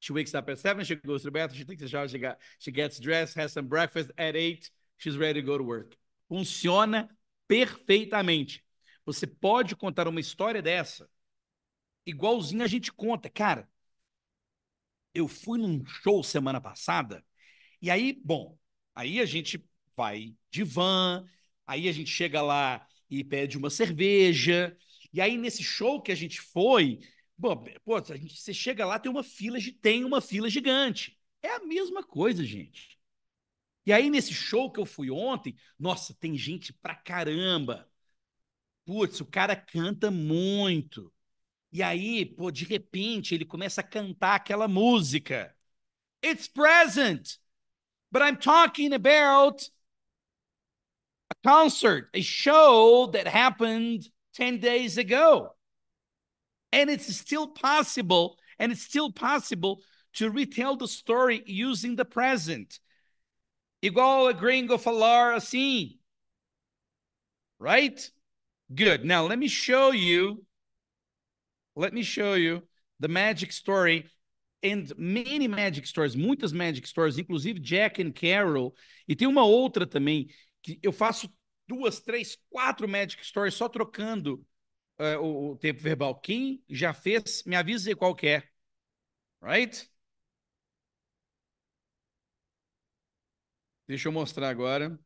She 0.00 0.12
wakes 0.12 0.34
up 0.34 0.48
at 0.48 0.58
7, 0.58 0.84
she 0.84 0.94
goes 0.96 1.22
to 1.22 1.28
the 1.28 1.30
bathroom, 1.32 1.58
she 1.58 1.64
takes 1.64 1.82
a 1.82 1.88
shower, 1.88 2.06
she, 2.06 2.18
got, 2.18 2.38
she 2.58 2.70
gets 2.70 3.00
dressed, 3.00 3.34
has 3.34 3.52
some 3.52 3.66
breakfast 3.66 4.10
at 4.16 4.36
8, 4.36 4.70
she's 4.96 5.16
ready 5.16 5.40
to 5.40 5.46
go 5.46 5.58
to 5.58 5.64
work. 5.64 5.96
Funciona 6.30 7.08
perfeitamente. 7.48 8.62
Você 9.04 9.26
pode 9.26 9.74
contar 9.74 10.06
uma 10.06 10.20
história 10.20 10.62
dessa, 10.62 11.08
igualzinho 12.06 12.62
a 12.62 12.66
gente 12.66 12.92
conta. 12.92 13.28
Cara, 13.28 13.68
eu 15.14 15.28
fui 15.28 15.58
num 15.58 15.84
show 15.86 16.22
semana 16.22 16.60
passada, 16.60 17.24
e 17.82 17.90
aí, 17.90 18.20
bom, 18.24 18.58
aí 18.94 19.20
a 19.20 19.26
gente 19.26 19.64
vai 19.96 20.34
de 20.50 20.64
van, 20.64 21.24
aí 21.66 21.88
a 21.88 21.92
gente 21.92 22.10
chega 22.10 22.42
lá 22.42 22.86
e 23.10 23.24
pede 23.24 23.56
uma 23.58 23.70
cerveja, 23.70 24.76
e 25.12 25.20
aí 25.20 25.36
nesse 25.38 25.62
show 25.62 26.02
que 26.02 26.12
a 26.12 26.14
gente 26.14 26.40
foi, 26.40 27.00
pô, 27.40 27.56
pô 27.84 27.96
a 27.96 28.16
gente, 28.16 28.40
você 28.40 28.52
chega 28.54 28.84
lá, 28.86 28.98
tem 28.98 29.10
uma 29.10 29.22
fila, 29.22 29.58
tem 29.80 30.04
uma 30.04 30.20
fila 30.20 30.48
gigante. 30.50 31.16
É 31.42 31.54
a 31.56 31.60
mesma 31.60 32.02
coisa, 32.02 32.44
gente. 32.44 32.98
E 33.86 33.92
aí 33.92 34.10
nesse 34.10 34.34
show 34.34 34.70
que 34.70 34.80
eu 34.80 34.86
fui 34.86 35.10
ontem, 35.10 35.56
nossa, 35.78 36.14
tem 36.14 36.36
gente 36.36 36.72
pra 36.72 36.94
caramba. 36.94 37.88
Putz, 38.84 39.20
o 39.20 39.26
cara 39.26 39.54
canta 39.56 40.10
muito. 40.10 41.12
E 41.70 41.82
aí, 41.82 42.24
pô, 42.24 42.50
de 42.50 42.64
repente 42.64 43.34
ele 43.34 43.44
começa 43.44 43.80
a 43.80 43.84
cantar 43.84 44.36
aquela 44.36 44.66
música. 44.66 45.54
It's 46.22 46.48
present. 46.48 47.38
But 48.10 48.22
I'm 48.22 48.36
talking 48.36 48.94
about 48.94 49.68
a 51.30 51.34
concert, 51.46 52.08
a 52.14 52.22
show 52.22 53.06
that 53.08 53.28
happened 53.28 54.08
10 54.34 54.58
days 54.58 54.96
ago. 54.96 55.54
And 56.72 56.90
it's 56.90 57.14
still 57.16 57.48
possible, 57.48 58.36
and 58.58 58.72
it's 58.72 58.82
still 58.82 59.12
possible 59.12 59.82
to 60.14 60.30
retell 60.30 60.76
the 60.76 60.88
story 60.88 61.42
using 61.46 61.96
the 61.96 62.04
present. 62.04 62.80
Igual 63.82 64.28
a 64.30 64.34
gringo 64.34 64.78
falar 64.78 65.34
assim. 65.34 65.98
Right? 67.58 68.10
Good. 68.74 69.04
Now, 69.04 69.26
let 69.26 69.38
me 69.38 69.48
show 69.48 69.92
you 69.92 70.44
let 71.78 71.94
me 71.94 72.02
show 72.02 72.34
you 72.34 72.62
the 72.98 73.08
magic 73.08 73.52
story 73.52 74.04
and 74.62 74.92
many 74.98 75.46
magic 75.46 75.86
stories, 75.86 76.16
muitas 76.16 76.52
magic 76.52 76.86
stories, 76.86 77.18
inclusive 77.18 77.62
Jack 77.62 78.00
and 78.00 78.12
Carol. 78.12 78.74
E 79.06 79.14
tem 79.14 79.28
uma 79.28 79.44
outra 79.44 79.86
também 79.86 80.28
que 80.60 80.80
eu 80.82 80.92
faço 80.92 81.32
duas, 81.68 82.00
três, 82.00 82.36
quatro 82.50 82.88
magic 82.88 83.24
stories 83.24 83.54
só 83.54 83.68
trocando 83.68 84.44
uh, 84.98 85.18
o, 85.20 85.52
o, 85.52 85.56
tempo 85.56 85.80
verbal. 85.80 86.18
Quem 86.20 86.62
já 86.68 86.92
fez, 86.92 87.44
me 87.44 87.54
avisa 87.54 87.94
qual 87.94 88.14
que 88.14 88.26
é. 88.26 88.42
Right? 89.40 89.88
Deixa 93.86 94.08
eu 94.08 94.12
mostrar 94.12 94.48
agora. 94.50 94.98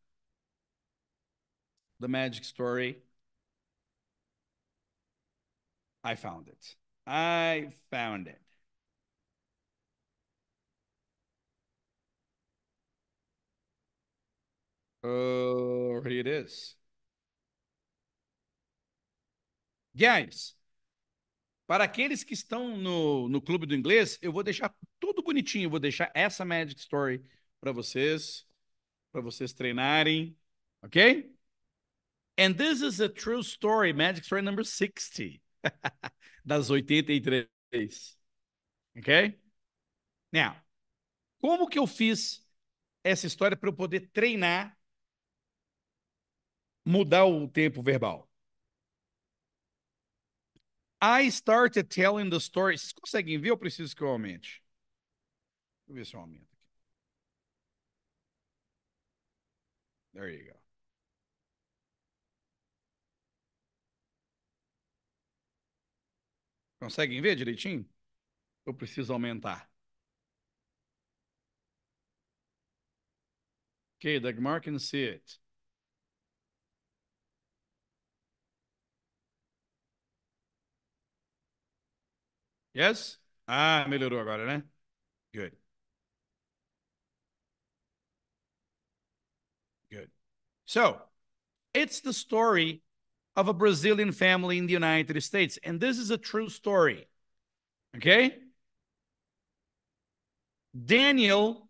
The 2.01 2.09
magic 2.09 2.45
story. 2.45 3.03
I 6.05 6.15
found 6.15 6.49
it. 6.49 6.77
I 7.07 7.73
found 7.91 8.29
it. 8.29 8.41
Oh, 15.05 16.01
here 16.03 16.21
it 16.21 16.27
is. 16.27 16.77
Guys, 19.95 20.57
para 21.67 21.85
aqueles 21.85 22.25
que 22.25 22.35
estão 22.35 22.77
no, 22.77 23.29
no 23.29 23.41
clube 23.41 23.67
do 23.67 23.75
inglês, 23.75 24.19
eu 24.23 24.33
vou 24.33 24.43
deixar 24.43 24.75
tudo 25.01 25.23
bonitinho. 25.23 25.67
Eu 25.67 25.71
vou 25.71 25.81
deixar 25.81 26.11
essa 26.15 26.45
Magic 26.45 26.81
Story 26.81 27.25
para 27.61 27.73
vocês, 27.73 28.47
para 29.13 29.21
vocês 29.21 29.53
treinarem, 29.53 30.37
ok? 30.83 31.33
And 32.39 32.55
this 32.55 32.81
is 32.81 33.01
a 33.01 33.09
true 33.09 33.41
story, 33.41 33.93
Magic 33.93 34.25
Story 34.25 34.43
number 34.43 34.65
60. 34.65 35.41
das 36.45 36.71
83. 36.71 38.19
Ok? 38.97 39.39
Now, 40.33 40.57
como 41.41 41.69
que 41.69 41.79
eu 41.79 41.87
fiz 41.87 42.47
essa 43.05 43.27
história 43.27 43.57
para 43.57 43.71
eu 43.71 43.75
poder 43.75 44.11
treinar, 44.13 44.79
mudar 46.85 47.25
o 47.27 47.49
tempo 47.49 47.83
verbal? 47.83 48.29
I 51.03 51.29
started 51.29 51.91
telling 51.91 52.31
the 52.31 52.41
story. 52.41 52.79
Vocês 52.79 52.93
conseguem 52.93 53.39
ver 53.39 53.51
ou 53.51 53.57
preciso 53.59 53.95
que 53.95 54.03
eu 54.03 54.09
aumente? 54.09 54.63
Deixa 55.87 55.91
eu 55.91 55.95
ver 55.95 56.07
se 56.07 56.15
eu 56.17 56.21
aumento 56.21 56.53
aqui. 56.55 56.67
There 60.15 60.29
you 60.29 60.45
go. 60.53 60.62
Conseguem 66.83 67.23
ver 67.23 67.35
direitinho? 67.37 67.89
Eu 68.67 68.75
preciso 68.75 69.13
aumentar. 69.13 69.71
Okay, 73.99 74.19
Dagmar 74.19 74.61
can 74.61 74.79
see 74.79 75.05
it. 75.05 75.39
Yes? 82.75 83.19
Ah, 83.47 83.87
melhorou 83.89 84.21
agora, 84.21 84.47
né? 84.47 84.65
Good. 85.35 85.57
Good. 89.91 90.11
So, 90.67 91.03
it's 91.75 92.01
the 92.01 92.13
story 92.15 92.83
of 93.37 93.49
a 93.49 93.55
Brazilian 93.55 94.13
family 94.13 94.59
in 94.59 94.67
the 94.67 94.73
United 94.73 95.21
States. 95.23 95.59
And 95.63 95.81
this 95.81 95.99
is 95.99 96.11
a 96.11 96.19
true 96.19 96.49
story. 96.49 97.07
Okay? 97.97 98.37
Daniel 100.85 101.69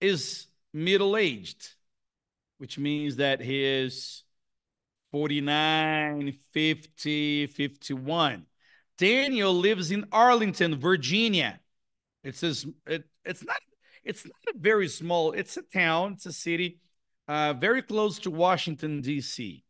is 0.00 0.46
middle 0.72 1.16
aged, 1.16 1.74
which 2.58 2.78
means 2.78 3.16
that 3.16 3.40
he 3.40 3.64
is 3.64 4.24
49, 5.12 6.36
50, 6.52 7.46
51. 7.46 8.46
Daniel 8.98 9.54
lives 9.54 9.90
in 9.90 10.04
Arlington, 10.12 10.78
Virginia. 10.78 11.60
It 12.22 12.36
says 12.36 12.66
it, 12.86 13.04
it's 13.24 13.44
not 13.44 13.56
it's 14.04 14.24
not 14.24 14.54
a 14.54 14.58
very 14.58 14.88
small, 14.88 15.32
it's 15.32 15.56
a 15.56 15.62
town, 15.62 16.12
it's 16.14 16.26
a 16.26 16.32
city, 16.32 16.78
uh, 17.26 17.54
very 17.54 17.80
close 17.80 18.18
to 18.20 18.30
Washington, 18.30 19.00
D.C. 19.00 19.64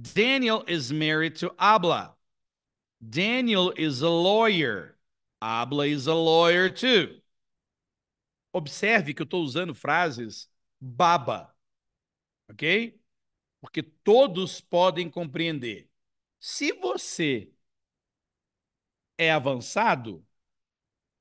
Daniel 0.00 0.64
is 0.68 0.92
married 0.92 1.36
to 1.36 1.52
Abla. 1.58 2.14
Daniel 3.00 3.72
is 3.76 4.00
a 4.02 4.08
lawyer. 4.08 4.96
Abla 5.42 5.86
is 5.86 6.06
a 6.06 6.14
lawyer 6.14 6.70
too. 6.70 7.20
Observe 8.52 9.12
que 9.12 9.22
eu 9.22 9.24
estou 9.24 9.42
usando 9.42 9.74
frases 9.74 10.48
baba, 10.80 11.52
ok? 12.48 12.98
Porque 13.60 13.82
todos 13.82 14.60
podem 14.60 15.10
compreender. 15.10 15.88
Se 16.40 16.72
você 16.72 17.50
é 19.16 19.30
avançado, 19.32 20.24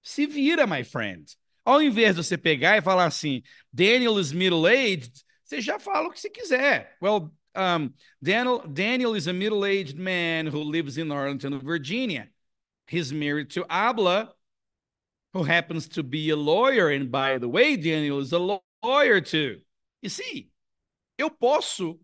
se 0.01 0.25
vira, 0.25 0.67
my 0.67 0.83
friend. 0.83 1.35
Ao 1.65 1.81
invés 1.81 2.15
de 2.15 2.23
você 2.23 2.37
pegar 2.37 2.77
e 2.77 2.81
falar 2.81 3.05
assim, 3.05 3.41
Daniel 3.73 4.19
is 4.19 4.31
middle-aged, 4.31 5.11
você 5.43 5.59
já 5.59 5.79
fala 5.79 6.07
o 6.07 6.11
que 6.11 6.19
você 6.19 6.29
quiser. 6.29 6.97
Well, 7.01 7.35
um, 7.57 7.93
Daniel, 8.23 8.59
Daniel 8.59 9.15
is 9.15 9.27
a 9.27 9.33
middle 9.33 9.65
aged 9.65 9.97
man 9.97 10.47
who 10.47 10.61
lives 10.61 10.97
in 10.97 11.11
Arlington, 11.11 11.59
Virginia. 11.59 12.29
He's 12.87 13.11
married 13.11 13.49
to 13.51 13.65
Abla, 13.69 14.33
who 15.33 15.43
happens 15.43 15.89
to 15.89 16.03
be 16.03 16.29
a 16.29 16.35
lawyer. 16.35 16.89
And 16.89 17.11
by 17.11 17.37
the 17.37 17.49
way, 17.49 17.75
Daniel 17.75 18.19
is 18.19 18.31
a 18.31 18.59
lawyer 18.83 19.21
too. 19.21 19.61
You 20.01 20.09
see, 20.09 20.51
eu 21.17 21.29
posso, 21.29 21.99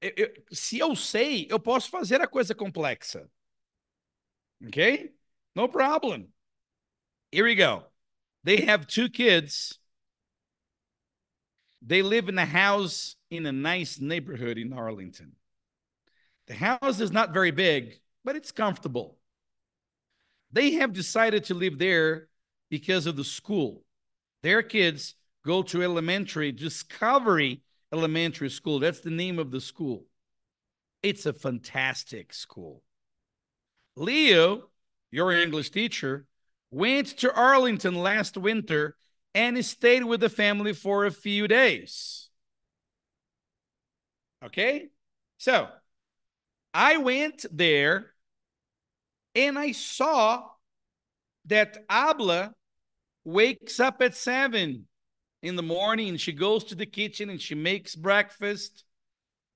eu, 0.00 0.12
eu, 0.16 0.28
se 0.52 0.78
eu 0.78 0.94
sei, 0.94 1.46
eu 1.50 1.58
posso 1.58 1.90
fazer 1.90 2.20
a 2.20 2.26
coisa 2.26 2.54
complexa. 2.54 3.28
Okay? 4.66 5.12
No 5.54 5.68
problem. 5.68 6.28
Here 7.32 7.44
we 7.44 7.54
go. 7.54 7.84
They 8.44 8.60
have 8.66 8.86
two 8.86 9.08
kids. 9.08 9.78
They 11.82 12.02
live 12.02 12.28
in 12.28 12.38
a 12.38 12.44
house 12.44 13.15
in 13.30 13.46
a 13.46 13.52
nice 13.52 14.00
neighborhood 14.00 14.58
in 14.58 14.72
Arlington. 14.72 15.32
The 16.46 16.54
house 16.54 17.00
is 17.00 17.10
not 17.10 17.32
very 17.32 17.50
big, 17.50 17.98
but 18.24 18.36
it's 18.36 18.52
comfortable. 18.52 19.18
They 20.52 20.72
have 20.72 20.92
decided 20.92 21.44
to 21.44 21.54
live 21.54 21.78
there 21.78 22.28
because 22.70 23.06
of 23.06 23.16
the 23.16 23.24
school. 23.24 23.82
Their 24.42 24.62
kids 24.62 25.14
go 25.44 25.62
to 25.64 25.82
elementary, 25.82 26.52
Discovery 26.52 27.62
Elementary 27.92 28.50
School. 28.50 28.78
That's 28.78 29.00
the 29.00 29.10
name 29.10 29.38
of 29.38 29.50
the 29.50 29.60
school. 29.60 30.06
It's 31.02 31.26
a 31.26 31.32
fantastic 31.32 32.32
school. 32.32 32.82
Leo, 33.96 34.68
your 35.10 35.32
English 35.32 35.70
teacher, 35.70 36.26
went 36.70 37.08
to 37.18 37.32
Arlington 37.32 37.94
last 37.94 38.36
winter 38.36 38.96
and 39.34 39.64
stayed 39.64 40.04
with 40.04 40.20
the 40.20 40.28
family 40.28 40.72
for 40.72 41.06
a 41.06 41.10
few 41.10 41.48
days. 41.48 42.25
Okay? 44.46 44.88
So 45.38 45.68
I 46.72 46.98
went 46.98 47.44
there 47.50 48.12
and 49.34 49.58
I 49.58 49.72
saw 49.72 50.44
that 51.46 51.84
Abla 51.88 52.54
wakes 53.24 53.80
up 53.80 54.00
at 54.02 54.14
seven 54.14 54.86
in 55.42 55.56
the 55.56 55.62
morning. 55.62 56.16
She 56.16 56.32
goes 56.32 56.64
to 56.64 56.74
the 56.74 56.86
kitchen 56.86 57.30
and 57.30 57.40
she 57.40 57.54
makes 57.54 57.94
breakfast. 57.94 58.84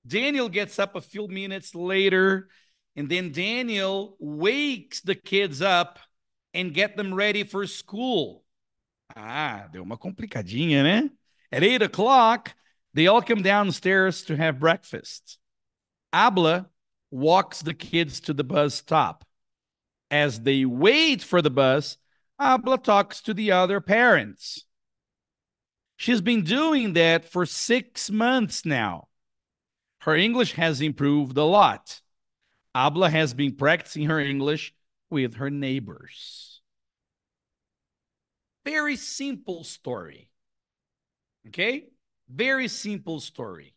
Daniel 0.05 0.49
gets 0.49 0.79
up 0.79 0.95
a 0.95 1.01
few 1.01 1.27
minutes 1.27 1.75
later, 1.75 2.49
and 2.95 3.07
then 3.07 3.31
Daniel 3.31 4.15
wakes 4.19 5.01
the 5.01 5.15
kids 5.15 5.61
up 5.61 5.99
and 6.53 6.73
get 6.73 6.97
them 6.97 7.13
ready 7.13 7.43
for 7.43 7.67
school. 7.67 8.43
Ah, 9.15 9.67
deu 9.71 9.83
uma 9.83 9.97
complicadinha, 9.97 10.83
né? 10.83 11.09
At 11.51 11.63
eight 11.63 11.81
o'clock, 11.83 12.55
they 12.93 13.07
all 13.07 13.21
come 13.21 13.41
downstairs 13.41 14.23
to 14.23 14.35
have 14.35 14.59
breakfast. 14.59 15.37
Abla 16.11 16.69
walks 17.09 17.61
the 17.61 17.73
kids 17.73 18.19
to 18.21 18.33
the 18.33 18.43
bus 18.43 18.75
stop. 18.75 19.25
As 20.09 20.41
they 20.41 20.65
wait 20.65 21.21
for 21.21 21.41
the 21.41 21.49
bus, 21.49 21.97
Abla 22.39 22.77
talks 22.77 23.21
to 23.21 23.33
the 23.33 23.51
other 23.51 23.79
parents. 23.79 24.65
She's 25.95 26.21
been 26.21 26.43
doing 26.43 26.93
that 26.93 27.25
for 27.25 27.45
six 27.45 28.09
months 28.09 28.65
now. 28.65 29.07
Her 29.99 30.15
English 30.15 30.53
has 30.53 30.81
improved 30.81 31.37
a 31.37 31.43
lot. 31.43 32.01
Abla 32.73 33.09
has 33.09 33.33
been 33.33 33.55
practicing 33.55 34.05
her 34.05 34.19
English 34.19 34.73
with 35.09 35.35
her 35.35 35.49
neighbors. 35.49 36.61
Very 38.65 38.95
simple 38.95 39.63
story. 39.63 40.29
Okay? 41.47 41.85
Very 42.33 42.69
simple 42.69 43.17
story. 43.17 43.75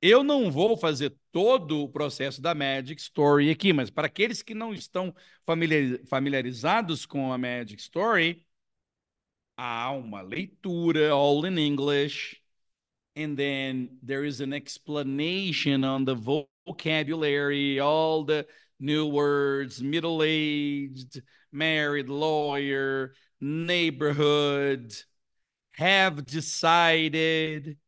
Eu 0.00 0.22
não 0.22 0.50
vou 0.50 0.76
fazer 0.76 1.14
todo 1.32 1.82
o 1.82 1.88
processo 1.88 2.40
da 2.40 2.54
Magic 2.54 3.00
Story 3.02 3.50
aqui, 3.50 3.72
mas 3.72 3.90
para 3.90 4.06
aqueles 4.06 4.42
que 4.42 4.54
não 4.54 4.72
estão 4.72 5.14
familiarizados 6.08 7.04
com 7.04 7.32
a 7.32 7.36
Magic 7.36 7.82
Story, 7.82 8.46
há 9.56 9.90
uma 9.90 10.22
leitura 10.22 11.10
all 11.10 11.44
in 11.44 11.58
English, 11.58 12.40
and 13.16 13.34
then 13.34 13.98
there 14.02 14.26
is 14.26 14.40
an 14.40 14.54
explanation 14.54 15.84
on 15.84 16.04
the 16.04 16.14
vocabulary, 16.14 17.80
all 17.80 18.24
the 18.24 18.46
new 18.78 19.06
words, 19.06 19.82
middle-aged, 19.82 21.22
married, 21.52 22.08
lawyer, 22.08 23.12
neighborhood, 23.40 24.94
have 25.78 26.22
decided, 26.22 27.78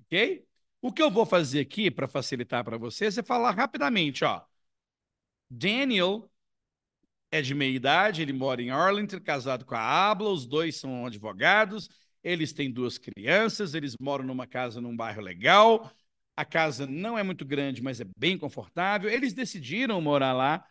ok? 0.00 0.46
O 0.80 0.92
que 0.92 1.02
eu 1.02 1.10
vou 1.10 1.26
fazer 1.26 1.60
aqui 1.60 1.90
para 1.90 2.06
facilitar 2.08 2.64
para 2.64 2.78
vocês 2.78 3.18
é 3.18 3.22
falar 3.22 3.52
rapidamente, 3.52 4.24
ó. 4.24 4.42
Daniel 5.50 6.30
é 7.30 7.42
de 7.42 7.54
meia 7.54 7.74
idade, 7.74 8.22
ele 8.22 8.32
mora 8.32 8.62
em 8.62 8.70
Arlington, 8.70 9.20
casado 9.20 9.64
com 9.64 9.74
a 9.74 9.80
Abla, 9.80 10.30
os 10.30 10.46
dois 10.46 10.76
são 10.76 11.06
advogados, 11.06 11.88
eles 12.22 12.52
têm 12.52 12.70
duas 12.70 12.98
crianças, 12.98 13.74
eles 13.74 13.94
moram 14.00 14.24
numa 14.24 14.46
casa 14.46 14.80
num 14.80 14.96
bairro 14.96 15.20
legal. 15.22 15.90
A 16.36 16.44
casa 16.44 16.86
não 16.86 17.18
é 17.18 17.22
muito 17.22 17.44
grande, 17.44 17.82
mas 17.82 18.00
é 18.00 18.04
bem 18.16 18.36
confortável. 18.36 19.08
Eles 19.08 19.32
decidiram 19.32 20.00
morar 20.00 20.32
lá 20.32 20.66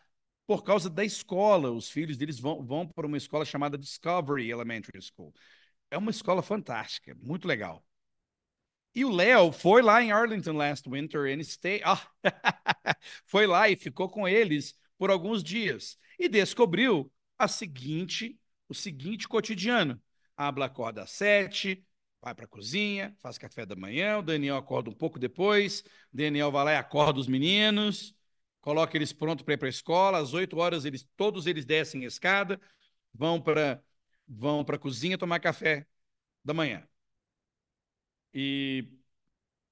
por 0.45 0.63
causa 0.63 0.89
da 0.89 1.03
escola. 1.03 1.71
Os 1.71 1.89
filhos 1.89 2.17
deles 2.17 2.39
vão, 2.39 2.63
vão 2.63 2.87
para 2.87 3.07
uma 3.07 3.17
escola 3.17 3.45
chamada 3.45 3.77
Discovery 3.77 4.49
Elementary 4.49 5.01
School. 5.01 5.33
É 5.89 5.97
uma 5.97 6.11
escola 6.11 6.41
fantástica, 6.41 7.15
muito 7.15 7.47
legal. 7.47 7.85
E 8.93 9.03
o 9.03 9.11
Léo 9.11 9.51
foi 9.51 9.81
lá 9.81 10.01
em 10.01 10.11
Arlington 10.11 10.53
last 10.53 10.89
winter 10.89 11.25
and 11.27 11.43
stay... 11.43 11.81
Ah, 11.83 12.01
foi 13.25 13.45
lá 13.45 13.69
e 13.69 13.75
ficou 13.75 14.09
com 14.09 14.27
eles 14.27 14.73
por 14.97 15.09
alguns 15.11 15.43
dias 15.43 15.97
e 16.17 16.29
descobriu 16.29 17.11
a 17.37 17.47
seguinte, 17.47 18.39
o 18.69 18.73
seguinte 18.73 19.27
cotidiano. 19.27 20.01
Abla 20.37 20.65
acorda 20.67 21.03
às 21.03 21.11
sete, 21.11 21.85
vai 22.21 22.33
para 22.33 22.45
a 22.45 22.47
cozinha, 22.47 23.13
faz 23.19 23.37
café 23.37 23.65
da 23.65 23.75
manhã, 23.75 24.17
o 24.19 24.21
Daniel 24.21 24.55
acorda 24.57 24.89
um 24.89 24.93
pouco 24.93 25.19
depois, 25.19 25.81
o 26.13 26.17
Daniel 26.17 26.51
vai 26.51 26.65
lá 26.65 26.71
e 26.73 26.77
acorda 26.77 27.19
os 27.19 27.27
meninos, 27.27 28.15
coloca 28.61 28.97
eles 28.97 29.13
prontos 29.13 29.43
para 29.43 29.53
ir 29.53 29.57
para 29.57 29.67
a 29.67 29.69
escola, 29.69 30.17
às 30.19 30.33
oito 30.33 30.57
horas 30.57 30.85
eles, 30.85 31.05
todos 31.17 31.47
eles 31.47 31.65
descem 31.65 32.03
a 32.03 32.07
escada, 32.07 32.59
vão 33.13 33.41
para 33.41 33.81
vão 34.27 34.63
para 34.65 34.75
a 34.75 34.79
cozinha 34.79 35.17
tomar 35.17 35.39
café 35.39 35.87
da 36.43 36.53
manhã. 36.53 36.87
E 38.33 38.87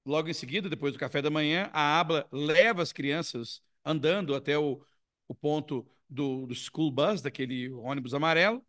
logo 0.04 0.28
em 0.28 0.32
seguida, 0.32 0.68
depois 0.68 0.92
do 0.92 0.98
café 0.98 1.22
da 1.22 1.30
manhã, 1.30 1.70
a 1.72 2.00
Abla 2.00 2.28
leva 2.32 2.82
as 2.82 2.92
crianças 2.92 3.62
andando 3.84 4.34
até 4.34 4.58
o, 4.58 4.84
o 5.28 5.34
ponto 5.34 5.86
do, 6.08 6.46
do 6.46 6.54
school 6.54 6.90
bus, 6.90 7.22
daquele 7.22 7.70
ônibus 7.70 8.14
amarelo. 8.14 8.64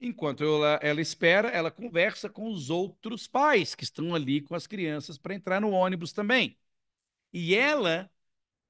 Enquanto 0.00 0.44
ela, 0.44 0.78
ela 0.82 1.00
espera, 1.00 1.48
ela 1.48 1.70
conversa 1.70 2.28
com 2.28 2.50
os 2.50 2.68
outros 2.70 3.26
pais 3.26 3.74
que 3.74 3.84
estão 3.84 4.14
ali 4.14 4.40
com 4.40 4.54
as 4.54 4.66
crianças 4.66 5.16
para 5.18 5.34
entrar 5.34 5.60
no 5.60 5.70
ônibus 5.70 6.12
também. 6.12 6.58
E 7.32 7.54
ela 7.54 8.10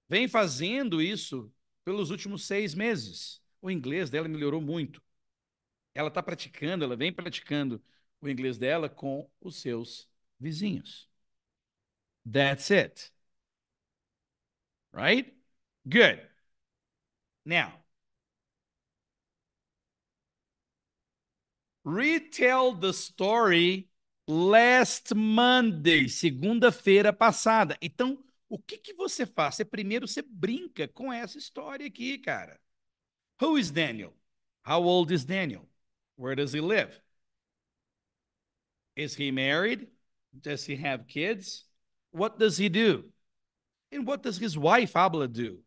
vem 0.08 0.28
fazendo 0.28 1.02
isso 1.02 1.52
pelos 1.84 2.10
últimos 2.10 2.46
seis 2.46 2.74
meses. 2.74 3.42
O 3.60 3.70
inglês 3.70 4.10
dela 4.10 4.28
melhorou 4.28 4.60
muito. 4.60 5.02
Ela 5.94 6.08
está 6.08 6.22
praticando, 6.22 6.84
ela 6.84 6.96
vem 6.96 7.12
praticando 7.12 7.82
o 8.20 8.28
inglês 8.28 8.58
dela 8.58 8.88
com 8.88 9.28
os 9.40 9.56
seus 9.56 10.08
vizinhos. 10.38 11.08
That's 12.26 12.70
it. 12.70 13.10
Right? 14.92 15.34
Good. 15.88 16.20
Now, 17.46 17.72
retell 21.84 22.72
the 22.74 22.92
story 22.92 23.88
last 24.26 25.14
Monday, 25.14 26.08
segunda-feira 26.08 27.12
passada. 27.12 27.76
Então, 27.80 28.22
o 28.48 28.58
que, 28.58 28.78
que 28.78 28.94
você 28.94 29.26
faz? 29.26 29.56
Você 29.56 29.64
primeiro 29.64 30.08
você 30.08 30.22
brinca 30.22 30.88
com 30.88 31.12
essa 31.12 31.38
história 31.38 31.86
aqui, 31.86 32.18
cara. 32.18 32.58
Who 33.42 33.58
is 33.58 33.70
Daniel? 33.70 34.14
How 34.66 34.84
old 34.84 35.12
is 35.14 35.24
Daniel? 35.24 35.68
Where 36.16 36.34
does 36.34 36.52
he 36.52 36.60
live? 36.60 36.98
Is 38.96 39.14
he 39.14 39.30
married? 39.30 39.88
Does 40.40 40.64
he 40.64 40.76
have 40.76 41.08
kids? 41.08 41.64
What 42.12 42.38
does 42.38 42.56
he 42.56 42.68
do? 42.68 43.04
And 43.90 44.06
what 44.06 44.22
does 44.22 44.38
his 44.38 44.56
wife, 44.56 44.96
Abla, 44.96 45.28
do? 45.28 45.58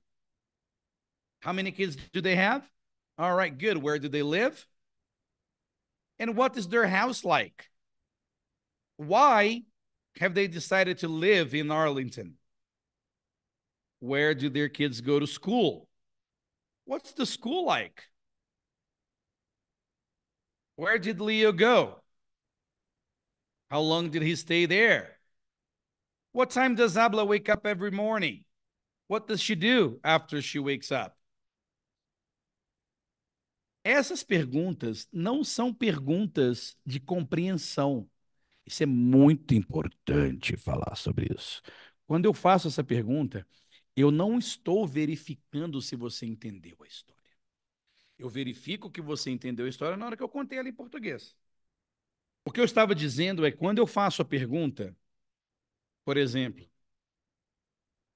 How 1.42 1.54
many 1.54 1.72
kids 1.72 1.98
do 2.14 2.22
they 2.22 2.36
have? 2.36 2.68
All 3.18 3.34
right, 3.34 3.56
good. 3.56 3.78
Where 3.78 4.00
do 4.00 4.10
they 4.10 4.24
live? 4.24 4.66
And 6.20 6.36
what 6.36 6.58
is 6.58 6.68
their 6.68 6.88
house 6.88 7.24
like? 7.24 7.70
Why 8.98 9.64
have 10.20 10.34
they 10.34 10.48
decided 10.48 11.00
to 11.00 11.08
live 11.08 11.54
in 11.54 11.72
Arlington? 11.72 12.34
Where 14.00 14.34
do 14.34 14.50
their 14.50 14.70
kids 14.70 15.02
go 15.02 15.20
to 15.20 15.28
school? 15.28 15.88
What's 16.86 17.12
the 17.14 17.26
school 17.26 17.66
like? 17.66 18.04
Where 20.78 21.00
did 21.00 21.20
Leo 21.20 21.52
go? 21.52 22.04
How 23.72 23.82
long 23.82 24.12
did 24.12 24.22
he 24.22 24.36
stay 24.36 24.68
there? 24.68 25.18
What 26.34 26.52
time 26.52 26.76
does 26.76 26.96
Abla 26.96 27.26
wake 27.26 27.50
up 27.50 27.66
every 27.66 27.90
morning? 27.90 28.46
What 29.08 29.28
does 29.28 29.42
she 29.42 29.56
do 29.56 30.00
after 30.04 30.40
she 30.40 30.60
wakes 30.60 30.92
up? 30.92 31.18
Essas 33.84 34.22
perguntas 34.24 35.08
não 35.12 35.44
são 35.44 35.74
perguntas 35.74 36.78
de 36.86 37.00
compreensão. 37.00 38.08
Isso 38.63 38.84
é 38.84 38.86
muito 38.86 39.56
importante 39.56 40.56
falar 40.58 40.96
sobre 40.96 41.34
isso. 41.36 41.63
Quando 42.06 42.26
eu 42.26 42.34
faço 42.36 42.68
essa 42.68 42.84
pergunta, 42.84 43.48
eu 43.96 44.12
não 44.12 44.38
estou 44.38 44.86
verificando 44.86 45.82
se 45.82 45.96
você 45.96 46.28
entendeu 46.28 46.78
a 46.82 46.86
história. 46.88 47.16
Eu 48.17 48.30
verifico 48.30 48.89
que 48.89 49.01
você 49.01 49.30
entendeu 49.30 49.65
a 49.65 49.69
história 49.69 49.95
na 49.95 50.06
hora 50.06 50.17
que 50.17 50.23
eu 50.23 50.30
contei 50.30 50.58
ela 50.58 50.69
em 50.69 50.73
português. 50.73 51.36
O 52.43 52.51
que 52.51 52.60
eu 52.60 52.65
estava 52.65 52.95
dizendo 52.95 53.45
é 53.45 53.51
quando 53.51 53.80
eu 53.80 53.86
faço 53.88 54.21
a 54.21 54.25
pergunta, 54.25 54.95
por 56.03 56.17
exemplo, 56.17 56.67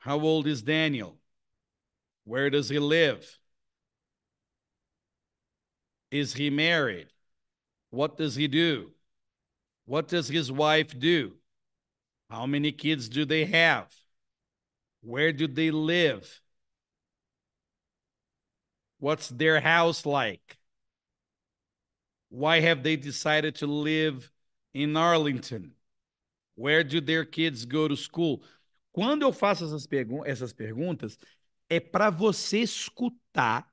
How 0.03 0.19
old 0.19 0.47
is 0.47 0.63
Daniel? 0.63 1.19
Where 2.25 2.49
does 2.49 2.69
he 2.69 2.79
live? 2.79 3.37
Is 6.09 6.33
he 6.33 6.49
married? 6.49 7.07
What 7.91 8.17
does 8.17 8.35
he 8.35 8.47
do? 8.47 8.91
What 9.85 10.07
does 10.07 10.27
his 10.27 10.51
wife 10.51 10.97
do? 10.97 11.33
How 12.29 12.47
many 12.47 12.71
kids 12.71 13.09
do 13.09 13.25
they 13.25 13.45
have? 13.45 13.93
Where 15.01 15.33
do 15.33 15.47
they 15.47 15.69
live? 15.69 16.41
What's 19.01 19.29
their 19.29 19.59
house 19.59 20.05
like? 20.05 20.57
Why 22.29 22.61
have 22.61 22.83
they 22.83 22.95
decided 22.95 23.55
to 23.55 23.65
live 23.67 24.31
in 24.75 24.95
Arlington? 24.95 25.73
Where 26.55 26.83
do 26.83 27.01
their 27.01 27.25
kids 27.25 27.65
go 27.65 27.87
to 27.87 27.97
school? 27.97 28.43
Quando 28.93 29.23
eu 29.23 29.33
faço 29.33 29.65
essas, 29.65 29.87
pergun 29.87 30.23
essas 30.23 30.53
perguntas, 30.53 31.17
é 31.67 31.79
para 31.79 32.11
você 32.11 32.59
escutar 32.59 33.67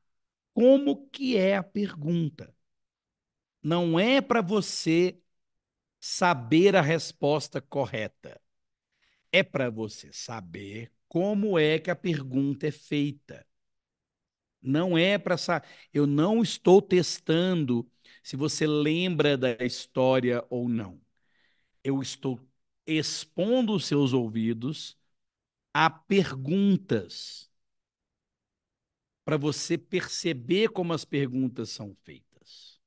como 0.54 1.10
que 1.10 1.36
é 1.36 1.56
a 1.58 1.62
pergunta. 1.62 2.54
Não 3.62 4.00
é 4.00 4.22
para 4.22 4.40
você 4.40 5.20
saber 6.00 6.76
a 6.76 6.82
resposta 6.82 7.60
correta. 7.60 8.40
É 9.32 9.42
para 9.42 9.70
você 9.70 10.12
saber 10.12 10.92
como 11.08 11.58
é 11.58 11.80
que 11.80 11.90
a 11.90 11.96
pergunta 11.96 12.68
é 12.68 12.72
feita. 12.72 13.47
Não 14.60 14.98
é 14.98 15.18
para 15.18 15.36
eu 15.92 16.06
não 16.06 16.42
estou 16.42 16.82
testando 16.82 17.88
se 18.22 18.36
você 18.36 18.66
lembra 18.66 19.36
da 19.36 19.56
história 19.64 20.44
ou 20.50 20.68
não. 20.68 21.00
Eu 21.84 22.02
estou 22.02 22.40
expondo 22.86 23.74
os 23.74 23.86
seus 23.86 24.12
ouvidos 24.12 24.96
a 25.74 25.90
perguntas 25.90 27.50
para 29.24 29.36
você 29.36 29.76
perceber 29.78 30.70
como 30.70 30.92
as 30.92 31.04
perguntas 31.04 31.70
são 31.70 31.94
feitas. 32.02 32.80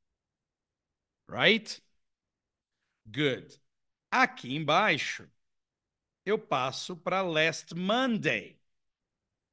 Right? 1.27 1.81
Good. 3.05 3.59
Aqui 4.11 4.55
embaixo, 4.55 5.29
eu 6.25 6.39
passo 6.39 6.95
para 6.97 7.21
last 7.21 7.75
Monday. 7.75 8.59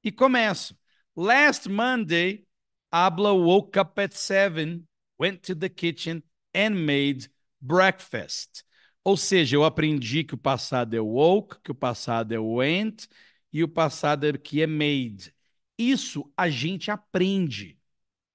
E 0.03 0.13
começo. 0.13 0.79
Last 1.19 1.69
Monday, 1.69 2.45
Abla 2.93 3.35
woke 3.35 3.77
up 3.77 3.99
at 3.99 4.15
seven, 4.15 4.87
went 5.19 5.43
to 5.43 5.57
the 5.57 5.69
kitchen 5.69 6.23
and 6.55 6.87
made 6.87 7.27
breakfast. 7.61 8.63
Ou 9.05 9.17
seja, 9.17 9.57
eu 9.57 9.65
aprendi 9.65 10.23
que 10.23 10.37
o 10.37 10.39
passado 10.39 10.95
é 10.95 11.01
woke, 11.01 11.61
que 11.65 11.73
o 11.73 11.75
passado 11.75 12.33
é 12.33 12.39
went 12.39 13.09
e 13.53 13.65
o 13.65 13.69
passado 13.69 14.29
é 14.29 14.39
que 14.39 14.63
é 14.63 14.67
made. 14.69 15.35
Isso 15.77 16.33
a 16.37 16.49
gente 16.49 16.89
aprende. 16.89 17.77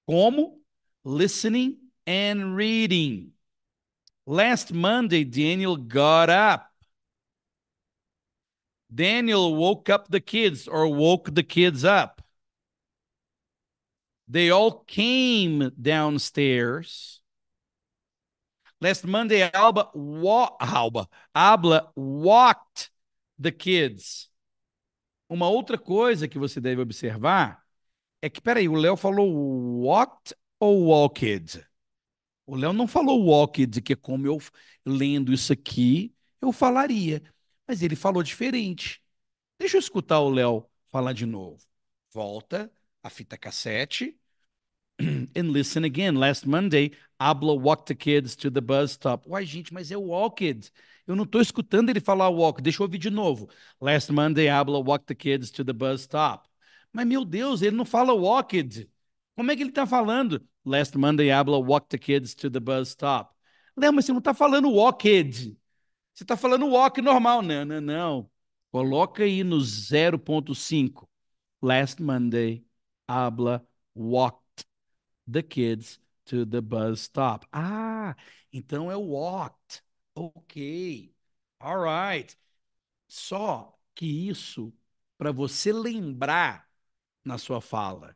Como? 0.06 0.62
Listening 1.06 1.80
and 2.06 2.54
reading. 2.54 3.32
Last 4.28 4.74
Monday, 4.74 5.24
Daniel 5.24 5.78
got 5.78 6.30
up. 6.30 6.70
Daniel 8.94 9.56
woke 9.56 9.90
up 9.90 10.10
the 10.10 10.20
kids 10.20 10.68
or 10.68 10.94
woke 10.94 11.32
the 11.34 11.44
kids 11.44 11.86
up. 11.86 12.23
They 14.34 14.50
all 14.50 14.84
came 14.88 15.70
downstairs. 15.80 17.22
Last 18.82 19.06
Monday, 19.06 19.48
Alba, 19.54 19.92
wa 19.94 20.58
Alba, 20.60 21.08
Abla 21.36 21.92
walked 21.96 22.90
the 23.38 23.52
kids. 23.52 24.32
Uma 25.30 25.48
outra 25.50 25.78
coisa 25.78 26.28
que 26.28 26.40
você 26.40 26.60
deve 26.60 26.82
observar 26.82 27.64
é 28.24 28.28
que, 28.28 28.42
peraí, 28.42 28.68
o 28.68 28.74
Léo 28.74 28.98
falou 28.98 29.32
walked 29.84 30.34
ou 30.60 30.88
walked? 30.88 31.64
O 32.48 32.56
Léo 32.56 32.74
não 32.74 32.88
falou 32.88 33.24
walked, 33.24 33.84
que 33.84 33.94
é 33.94 33.96
como 33.96 34.26
eu 34.26 34.40
lendo 34.84 35.32
isso 35.32 35.54
aqui, 35.54 36.12
eu 36.42 36.52
falaria. 36.52 37.22
Mas 37.68 37.84
ele 37.84 37.96
falou 37.96 38.24
diferente. 38.24 39.00
Deixa 39.60 39.78
eu 39.78 39.80
escutar 39.80 40.22
o 40.22 40.32
Léo 40.32 40.68
falar 40.92 41.14
de 41.14 41.28
novo. 41.28 41.64
Volta 42.12 42.72
a 43.04 43.12
fita 43.12 43.38
cassete 43.38 44.20
and 45.36 45.52
listen 45.52 45.84
again. 45.84 46.16
Last 46.16 46.46
Monday, 46.46 46.92
Abla 47.20 47.56
walked 47.56 47.88
the 47.88 47.96
kids 47.96 48.36
to 48.38 48.50
the 48.50 48.62
bus 48.62 48.92
stop. 48.92 49.28
Uai, 49.28 49.46
gente, 49.46 49.74
mas 49.74 49.92
é 49.92 49.98
walked. 49.98 50.72
Eu 51.06 51.16
não 51.16 51.24
estou 51.24 51.42
escutando 51.42 51.90
ele 51.90 52.00
falar 52.00 52.30
walk. 52.30 52.62
Deixa 52.62 52.82
eu 52.82 52.86
ouvir 52.86 52.98
de 52.98 53.10
novo. 53.10 53.50
Last 53.82 54.12
Monday, 54.12 54.48
Abla 54.48 54.80
walked 54.80 55.08
the 55.08 55.16
kids 55.16 55.52
to 55.52 55.64
the 55.64 55.74
bus 55.74 56.02
stop. 56.02 56.48
Mas, 56.94 57.06
meu 57.06 57.26
Deus, 57.26 57.62
ele 57.62 57.76
não 57.76 57.86
fala 57.86 58.14
walked. 58.14 58.90
Como 59.36 59.52
é 59.52 59.56
que 59.56 59.64
ele 59.64 59.70
está 59.70 59.86
falando? 59.86 60.48
Last 60.66 60.98
Monday, 60.98 61.32
Abla 61.32 61.60
walked 61.60 61.90
the 61.90 61.98
kids 61.98 62.34
to 62.36 62.50
the 62.50 62.60
bus 62.60 62.90
stop. 62.90 63.34
Léo, 63.76 63.92
mas 63.92 64.06
você 64.06 64.12
não 64.12 64.20
está 64.20 64.34
falando 64.34 64.72
walked. 64.72 65.58
Você 66.14 66.24
está 66.24 66.38
falando 66.38 66.68
walk 66.68 67.02
normal. 67.02 67.42
Não, 67.42 67.66
não, 67.66 67.82
não. 67.82 68.32
Coloca 68.72 69.24
aí 69.24 69.44
no 69.44 69.60
0.5. 69.60 71.10
Last 71.62 72.02
Monday, 72.02 72.66
Abla 73.08 73.66
walked 73.96 74.43
the 75.28 75.42
kids 75.44 76.00
to 76.26 76.46
the 76.46 76.62
bus 76.62 77.02
stop. 77.02 77.46
Ah, 77.54 78.16
então 78.52 78.92
é 78.92 78.96
walked. 78.96 79.82
Ok. 80.16 81.14
All 81.60 81.82
right. 81.84 82.36
Só 83.08 83.78
que 83.96 84.06
isso, 84.30 84.74
para 85.18 85.32
você 85.32 85.72
lembrar 85.74 86.70
na 87.26 87.38
sua 87.38 87.62
fala 87.62 88.16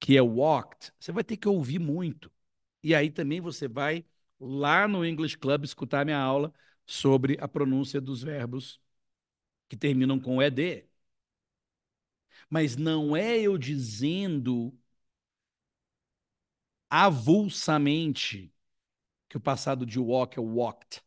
que 0.00 0.16
é 0.16 0.22
walked, 0.22 0.92
você 1.00 1.12
vai 1.12 1.24
ter 1.24 1.36
que 1.36 1.48
ouvir 1.48 1.78
muito. 1.78 2.30
E 2.82 2.94
aí 2.94 3.10
também 3.10 3.40
você 3.40 3.68
vai 3.68 4.04
lá 4.40 4.86
no 4.88 5.04
English 5.06 5.38
Club 5.38 5.64
escutar 5.64 6.04
minha 6.04 6.18
aula 6.18 6.52
sobre 6.86 7.38
a 7.40 7.48
pronúncia 7.48 8.00
dos 8.00 8.22
verbos 8.22 8.80
que 9.68 9.76
terminam 9.76 10.20
com 10.20 10.42
ed. 10.42 10.88
Mas 12.48 12.76
não 12.76 13.16
é 13.16 13.38
eu 13.40 13.56
dizendo 13.58 14.76
avulsamente 16.96 18.54
que 19.28 19.36
o 19.36 19.40
passado 19.40 19.84
de 19.84 19.98
walk 19.98 20.38
é 20.38 20.40
walked. 20.40 21.02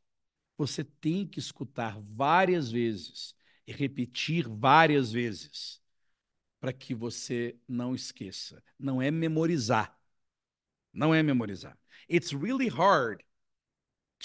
Você 0.58 0.84
tem 0.84 1.26
que 1.26 1.40
escutar 1.40 1.98
várias 2.02 2.70
vezes 2.70 3.34
e 3.66 3.72
repetir 3.72 4.50
várias 4.50 5.14
vezes 5.14 5.82
para 6.60 6.74
que 6.74 6.94
você 6.94 7.58
não 7.66 7.96
esqueça. 7.96 8.62
Não 8.78 9.02
é 9.02 9.10
memorizar. 9.10 9.98
Não 10.92 11.16
é 11.16 11.24
memorizar. 11.24 11.80
It's 12.10 12.34
really 12.34 12.68
hard 12.68 13.24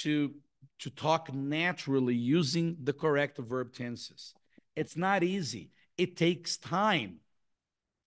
to 0.03 0.35
to 0.79 0.91
talk 0.91 1.31
naturally 1.33 2.17
using 2.17 2.75
the 2.75 2.93
correct 2.93 3.41
verb 3.41 3.71
tenses. 3.71 4.35
It's 4.77 4.97
not 4.97 5.25
easy. 5.25 5.71
It 5.97 6.17
takes 6.17 6.57
time. 6.57 7.21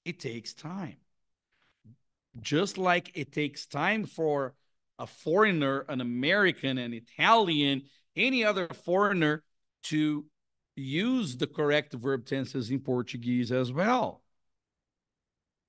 It 0.03 0.19
takes 0.19 0.53
time. 0.53 1.04
Just 2.41 2.77
like 2.77 3.11
it 3.15 3.31
takes 3.31 3.65
time 3.65 4.05
for 4.05 4.53
a 4.97 5.07
foreigner, 5.07 5.85
an 5.89 6.01
American, 6.01 6.77
an 6.77 6.93
Italian, 6.93 7.83
any 8.15 8.43
other 8.43 8.67
foreigner 8.85 9.43
to 9.83 10.25
use 10.75 11.37
the 11.37 11.47
correct 11.47 11.93
verb 11.93 12.25
tenses 12.25 12.71
in 12.71 12.79
Portuguese 12.79 13.51
as 13.51 13.71
well. 13.71 14.21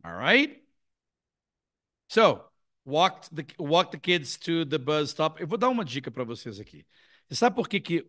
All 0.05 0.13
right? 0.13 0.63
So, 2.09 2.45
walk 2.85 3.27
the, 3.33 3.45
walk 3.59 3.91
the 3.91 3.99
kids 3.99 4.37
to 4.39 4.65
the 4.65 4.79
bus 4.79 5.11
stop. 5.11 5.41
Eu 5.41 5.47
vou 5.47 5.59
dar 5.59 5.69
uma 5.69 5.85
dica 5.85 6.11
para 6.11 6.25
vocês 6.25 6.61
aqui. 6.61 6.87
Você 7.29 7.35
sabe 7.35 7.57
por 7.57 7.69
que, 7.69 7.81
que 7.81 8.07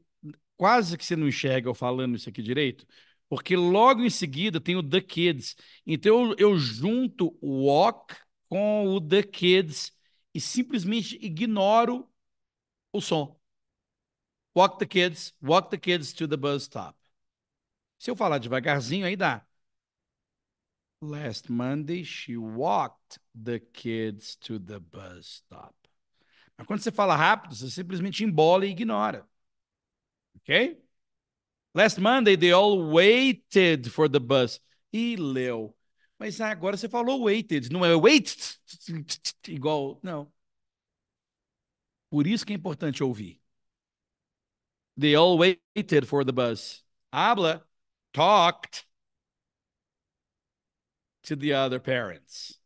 quase 0.55 0.97
que 0.97 1.05
você 1.05 1.15
não 1.15 1.27
enxerga 1.27 1.69
eu 1.69 1.73
falando 1.73 2.15
isso 2.15 2.29
aqui 2.29 2.41
direito? 2.41 2.85
Porque 3.29 3.55
logo 3.55 4.03
em 4.03 4.09
seguida 4.09 4.61
tem 4.61 4.75
o 4.75 4.83
the 4.83 5.01
kids. 5.01 5.55
Então 5.85 6.31
eu, 6.31 6.35
eu 6.37 6.57
junto 6.57 7.37
walk 7.41 8.15
com 8.49 8.87
o 8.87 9.01
The 9.01 9.23
Kids 9.23 9.91
e 10.33 10.41
simplesmente 10.41 11.17
ignoro 11.23 12.09
o 12.91 13.01
som. 13.01 13.37
Walk 14.55 14.79
the 14.79 14.87
kids, 14.87 15.35
walk 15.41 15.69
the 15.69 15.77
kids 15.77 16.13
to 16.13 16.27
the 16.27 16.37
bus 16.37 16.63
stop. 16.63 16.97
Se 17.99 18.09
eu 18.09 18.15
falar 18.15 18.39
devagarzinho, 18.39 19.05
aí 19.05 19.15
dá. 19.15 19.45
Last 20.99 21.51
Monday, 21.51 22.03
she 22.03 22.37
walked 22.37 23.19
the 23.35 23.59
kids 23.59 24.35
to 24.37 24.57
the 24.57 24.79
bus 24.79 25.43
stop. 25.43 25.75
Mas 26.57 26.65
quando 26.65 26.81
você 26.81 26.91
fala 26.91 27.15
rápido, 27.15 27.55
você 27.55 27.69
simplesmente 27.69 28.23
embola 28.23 28.65
e 28.65 28.71
ignora. 28.71 29.27
Ok? 30.37 30.83
Last 31.75 31.99
Monday, 32.01 32.35
they 32.35 32.51
all 32.51 32.91
waited 32.91 33.87
for 33.91 34.09
the 34.09 34.19
bus. 34.19 34.59
E 34.91 35.15
leu. 35.15 35.76
Mas 36.19 36.41
agora 36.41 36.75
você 36.75 36.89
falou 36.89 37.23
weighted, 37.23 37.71
não 37.71 37.85
é 37.85 37.95
weight 37.95 38.59
igual, 39.47 39.99
não. 40.01 40.31
Por 42.09 42.25
isso 42.25 42.45
que 42.45 42.53
é 42.53 42.55
importante 42.55 43.03
ouvir. 43.03 43.39
They 44.97 45.15
all 45.15 45.37
waited 45.37 46.07
for 46.07 46.25
the 46.25 46.31
bus. 46.31 46.83
Abla 47.11 47.63
talked 48.13 48.85
to 51.23 51.35
the 51.35 51.53
other 51.53 51.79
parents. 51.79 52.59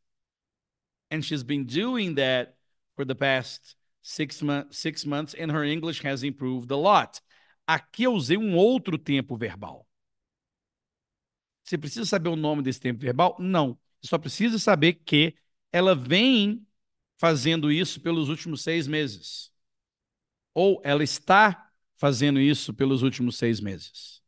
And 1.10 1.26
she's 1.26 1.44
been 1.44 1.66
doing 1.66 2.16
that 2.16 2.56
for 2.96 3.04
the 3.04 3.16
past 3.16 3.76
six, 4.02 4.42
mo 4.42 4.66
six 4.72 5.06
months, 5.06 5.34
and 5.34 5.52
her 5.52 5.64
English 5.64 6.02
has 6.04 6.24
improved 6.24 6.72
a 6.72 6.78
lot. 6.78 7.20
Aqui 7.68 8.04
eu 8.04 8.14
usei 8.14 8.38
um 8.38 8.56
outro 8.56 8.98
tempo 8.98 9.36
verbal. 9.36 9.86
Você 11.72 11.78
precisa 11.78 12.06
saber 12.06 12.28
o 12.28 12.36
nome 12.36 12.62
desse 12.62 12.82
tempo 12.82 13.00
verbal? 13.00 13.38
Não. 13.40 13.80
Você 14.02 14.10
só 14.10 14.18
precisa 14.18 14.60
saber 14.60 14.96
que 15.06 15.34
ela 15.72 15.96
vem 15.96 16.68
fazendo 17.18 17.72
isso 17.72 18.02
pelos 18.02 18.28
últimos 18.28 18.62
seis 18.62 18.88
meses. 18.88 19.54
Ou 20.54 20.82
ela 20.84 21.02
está 21.02 21.72
fazendo 21.96 22.42
isso 22.42 22.74
pelos 22.74 23.04
últimos 23.04 23.38
seis 23.38 23.62
meses. 23.62 24.22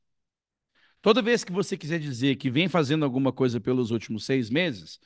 Toda 1.02 1.22
vez 1.22 1.44
que 1.44 1.52
você 1.52 1.76
quiser 1.76 2.00
dizer 2.00 2.38
que 2.38 2.50
vem 2.50 2.70
fazendo 2.70 3.04
alguma 3.04 3.34
coisa 3.34 3.60
pelos 3.60 3.92
últimos 3.92 4.24
seis 4.24 4.50
meses, 4.50 4.98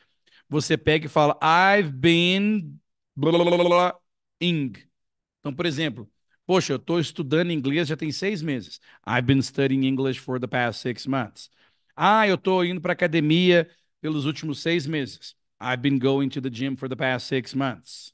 você 0.47 0.77
pega 0.77 1.07
e 1.07 1.09
fala, 1.09 1.35
I've 1.41 1.89
been 1.89 2.79
ing. 4.39 4.73
Então, 5.39 5.55
por 5.55 5.65
exemplo, 5.65 6.07
poxa, 6.45 6.73
eu 6.73 6.77
estou 6.77 6.99
estudando 6.99 7.49
inglês 7.49 7.87
já 7.87 7.97
tem 7.97 8.11
seis 8.11 8.43
meses. 8.43 8.79
I've 9.07 9.23
been 9.23 9.41
studying 9.41 9.87
English 9.87 10.19
for 10.19 10.39
the 10.39 10.45
past 10.45 10.81
six 10.81 11.07
months. 11.07 11.49
Ah, 11.97 12.27
eu 12.27 12.35
estou 12.35 12.63
indo 12.65 12.79
para 12.81 12.93
academia 12.93 13.69
pelos 14.01 14.25
últimos 14.25 14.59
seis 14.61 14.85
meses. 14.87 15.35
I've 15.59 15.81
been 15.81 15.99
going 15.99 16.29
to 16.29 16.41
the 16.41 16.49
gym 16.49 16.75
for 16.77 16.87
the 16.87 16.95
past 16.95 17.27
six 17.27 17.53
months. 17.53 18.13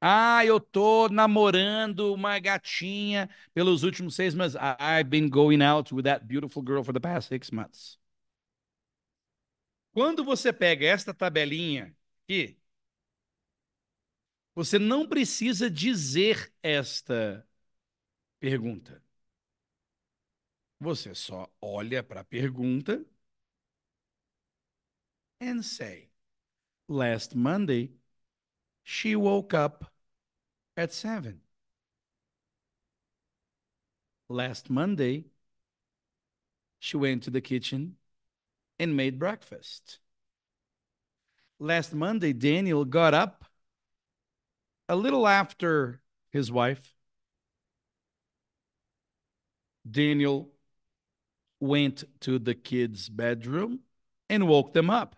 Ah, 0.00 0.44
eu 0.44 0.60
tô 0.60 1.08
namorando 1.08 2.12
uma 2.14 2.38
gatinha 2.38 3.28
pelos 3.54 3.82
últimos 3.82 4.14
seis 4.14 4.34
meses. 4.34 4.56
I've 4.78 5.08
been 5.08 5.28
going 5.28 5.62
out 5.62 5.92
with 5.94 6.04
that 6.04 6.26
beautiful 6.26 6.62
girl 6.62 6.84
for 6.84 6.92
the 6.92 7.00
past 7.00 7.28
six 7.28 7.50
months. 7.50 7.98
Quando 9.92 10.24
você 10.24 10.52
pega 10.52 10.86
esta 10.86 11.12
tabelinha 11.14 11.94
aqui, 12.24 12.56
você 14.54 14.78
não 14.78 15.06
precisa 15.08 15.70
dizer 15.70 16.52
esta 16.62 17.46
pergunta. 18.40 19.02
Você 20.80 21.14
só 21.14 21.50
olha 21.60 22.02
para 22.02 22.20
a 22.20 22.24
pergunta 22.24 23.04
and 25.40 25.62
say, 25.62 26.08
Last 26.88 27.34
Monday, 27.34 27.92
she 28.84 29.16
woke 29.16 29.54
up 29.54 29.90
at 30.76 30.92
7. 30.92 31.40
Last 34.28 34.70
Monday, 34.70 35.26
she 36.78 36.96
went 36.96 37.22
to 37.24 37.30
the 37.30 37.40
kitchen 37.40 37.96
and 38.78 38.96
made 38.96 39.18
breakfast. 39.18 39.98
Last 41.58 41.94
Monday, 41.94 42.32
Daniel 42.32 42.84
got 42.84 43.14
up 43.14 43.44
a 44.88 44.94
little 44.96 45.26
after 45.26 46.00
his 46.30 46.52
wife. 46.52 46.94
Daniel 49.88 50.50
went 51.60 52.04
to 52.20 52.38
the 52.38 52.54
kids' 52.54 53.08
bedroom 53.08 53.80
and 54.28 54.48
woke 54.48 54.72
them 54.72 54.90
up. 54.90 55.16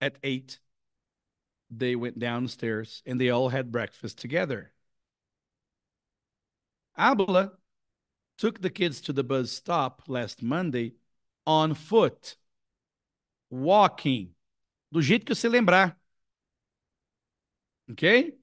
At 0.00 0.18
eight, 0.22 0.58
they 1.70 1.96
went 1.96 2.18
downstairs 2.18 3.02
and 3.06 3.20
they 3.20 3.30
all 3.30 3.48
had 3.48 3.72
breakfast 3.72 4.18
together. 4.18 4.72
Abla 6.96 7.52
took 8.38 8.60
the 8.60 8.70
kids 8.70 9.00
to 9.02 9.12
the 9.12 9.24
bus 9.24 9.50
stop 9.50 10.02
last 10.08 10.42
Monday 10.42 10.94
on 11.46 11.74
foot, 11.74 12.36
walking, 13.50 14.34
do 14.92 15.00
jeito 15.00 15.24
que 15.24 15.34
você 15.34 15.48
lembrar. 15.48 15.96
Ok? 17.90 18.34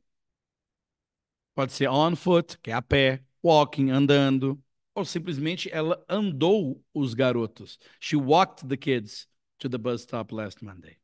Pode 1.55 1.71
ser 1.71 1.87
on 1.87 2.15
foot, 2.15 2.57
que 2.61 2.71
é 2.71 2.73
a 2.73 2.81
pé, 2.81 3.23
walking, 3.43 3.89
andando, 3.91 4.61
ou 4.95 5.05
simplesmente 5.05 5.69
ela 5.71 6.03
andou 6.09 6.83
os 6.93 7.13
garotos. 7.13 7.77
She 7.99 8.15
walked 8.15 8.67
the 8.67 8.77
kids 8.77 9.27
to 9.59 9.69
the 9.69 9.77
bus 9.77 10.03
stop 10.03 10.31
last 10.33 10.61
Monday. 10.61 10.97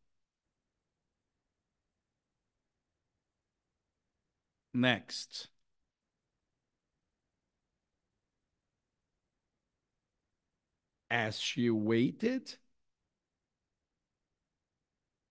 Next. 4.74 5.50
As 11.10 11.40
she 11.40 11.70
waited 11.70 12.58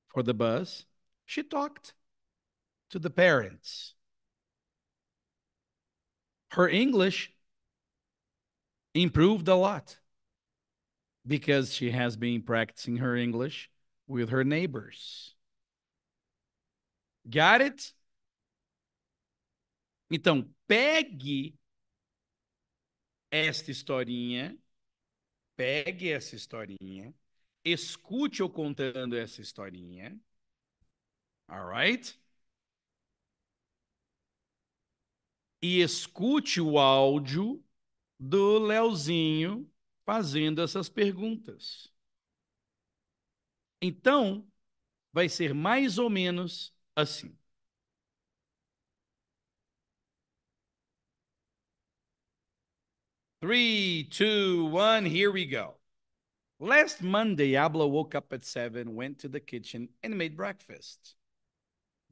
for 0.08 0.22
the 0.22 0.32
bus, 0.34 0.86
she 1.26 1.42
talked 1.42 1.94
to 2.90 2.98
the 2.98 3.10
parents. 3.10 3.95
Her 6.52 6.68
English 6.68 7.32
improved 8.94 9.48
a 9.48 9.54
lot 9.54 9.98
because 11.26 11.74
she 11.74 11.90
has 11.90 12.16
been 12.16 12.42
practicing 12.42 12.98
her 12.98 13.16
English 13.16 13.70
with 14.06 14.30
her 14.30 14.44
neighbors. 14.44 15.34
Got 17.28 17.60
it? 17.60 17.92
Então, 20.10 20.48
pegue 20.68 21.54
esta 23.30 23.70
historinha, 23.72 24.56
pegue 25.56 26.12
essa 26.12 26.36
historinha, 26.36 27.12
escute 27.64 28.40
eu 28.40 28.48
contando 28.48 29.16
essa 29.16 29.40
historinha. 29.40 30.16
Alright? 31.50 32.16
E 35.68 35.80
escute 35.80 36.60
o 36.60 36.78
áudio 36.78 37.60
do 38.20 38.56
Leozinho 38.60 39.68
fazendo 40.04 40.62
essas 40.62 40.88
perguntas. 40.88 41.92
Então, 43.82 44.46
vai 45.12 45.28
ser 45.28 45.52
mais 45.52 45.98
ou 45.98 46.08
menos 46.08 46.72
assim. 46.94 47.36
Three, 53.40 54.04
two, 54.08 54.66
one, 54.66 55.04
here 55.04 55.32
we 55.32 55.46
go. 55.46 55.74
Last 56.60 57.02
Monday, 57.02 57.56
Abla 57.56 57.88
woke 57.88 58.14
up 58.14 58.32
at 58.32 58.44
seven, 58.44 58.94
went 58.94 59.18
to 59.18 59.28
the 59.28 59.40
kitchen, 59.40 59.88
and 60.04 60.16
made 60.16 60.36
breakfast. 60.36 61.16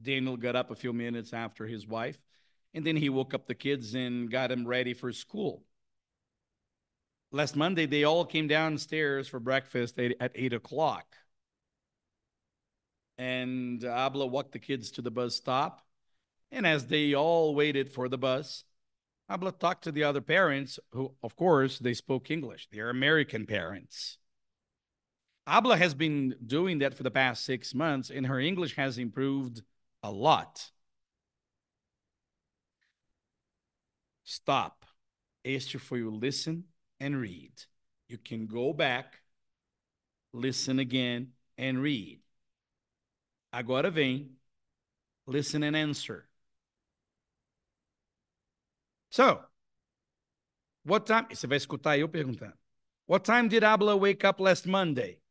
Daniel 0.01 0.35
got 0.35 0.57
up 0.57 0.71
a 0.71 0.75
few 0.75 0.91
minutes 0.91 1.31
after 1.31 1.65
his 1.65 1.87
wife, 1.87 2.19
and 2.75 2.85
then 2.85 2.97
he 2.97 3.07
woke 3.07 3.33
up 3.33 3.47
the 3.47 3.55
kids 3.55 3.95
and 3.95 4.29
got 4.29 4.49
them 4.49 4.67
ready 4.67 4.93
for 4.93 5.13
school. 5.13 5.63
Last 7.31 7.55
Monday, 7.55 7.85
they 7.85 8.03
all 8.03 8.25
came 8.25 8.47
downstairs 8.47 9.29
for 9.29 9.39
breakfast 9.39 9.97
at 9.97 10.31
eight 10.35 10.53
o'clock. 10.53 11.15
And 13.17 13.83
Abla 13.83 14.27
walked 14.27 14.51
the 14.51 14.59
kids 14.59 14.91
to 14.91 15.01
the 15.01 15.09
bus 15.09 15.35
stop. 15.35 15.85
And 16.51 16.67
as 16.67 16.87
they 16.87 17.15
all 17.15 17.55
waited 17.55 17.89
for 17.89 18.09
the 18.09 18.17
bus, 18.17 18.65
Abla 19.29 19.53
talked 19.53 19.85
to 19.85 19.91
the 19.91 20.03
other 20.03 20.21
parents 20.21 20.77
who, 20.91 21.13
of 21.23 21.35
course, 21.37 21.79
they 21.79 21.93
spoke 21.93 22.29
English. 22.29 22.67
They're 22.71 22.89
American 22.89 23.45
parents. 23.45 24.17
Abla 25.47 25.77
has 25.77 25.93
been 25.93 26.35
doing 26.45 26.79
that 26.79 26.93
for 26.93 27.03
the 27.03 27.11
past 27.11 27.45
six 27.45 27.73
months, 27.73 28.09
and 28.09 28.27
her 28.27 28.39
English 28.39 28.75
has 28.75 28.97
improved 28.97 29.61
a 30.03 30.11
lot. 30.11 30.71
Stop. 34.25 34.85
Este 35.43 35.77
foi 35.77 36.03
o 36.03 36.09
listen 36.09 36.63
and 36.99 37.15
read. 37.15 37.53
You 38.09 38.17
can 38.17 38.47
go 38.47 38.73
back, 38.73 39.21
listen 40.33 40.79
again, 40.79 41.33
and 41.57 41.79
read. 41.79 42.19
Agora 43.53 43.89
vem, 43.91 44.35
listen 45.27 45.63
and 45.63 45.75
answer. 45.75 46.27
So, 49.11 49.45
what 50.83 51.05
time? 51.05 51.27
Você 51.29 51.47
vai 51.47 51.57
escutar 51.57 51.97
eu 51.97 52.09
perguntando. 52.09 52.57
What 53.07 53.23
time 53.23 53.47
did 53.47 53.63
Abla 53.63 53.95
wake 53.95 54.25
up 54.25 54.41
last 54.41 54.67
Monday? 54.67 55.21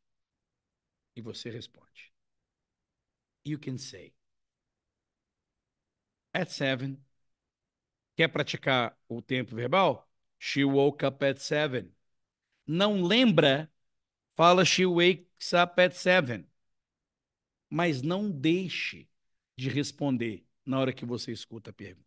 E 1.16 1.20
você 1.20 1.50
responde. 1.50 2.12
You 3.44 3.58
can 3.58 3.78
say. 3.78 4.14
At 6.32 6.50
seven. 6.50 7.04
Quer 8.16 8.28
praticar 8.28 8.96
o 9.08 9.20
tempo 9.20 9.54
verbal? 9.54 10.08
She 10.38 10.64
woke 10.64 11.04
up 11.04 11.24
at 11.24 11.38
seven. 11.38 11.92
Não 12.66 13.02
lembra? 13.02 13.70
Fala 14.36 14.64
she 14.64 14.86
wakes 14.86 15.52
up 15.52 15.80
at 15.80 15.94
seven. 15.94 16.46
Mas 17.68 18.02
não 18.02 18.30
deixe 18.30 19.08
de 19.56 19.68
responder 19.68 20.46
na 20.64 20.78
hora 20.78 20.92
que 20.92 21.04
você 21.04 21.32
escuta 21.32 21.70
a 21.70 21.72
pergunta. 21.72 22.04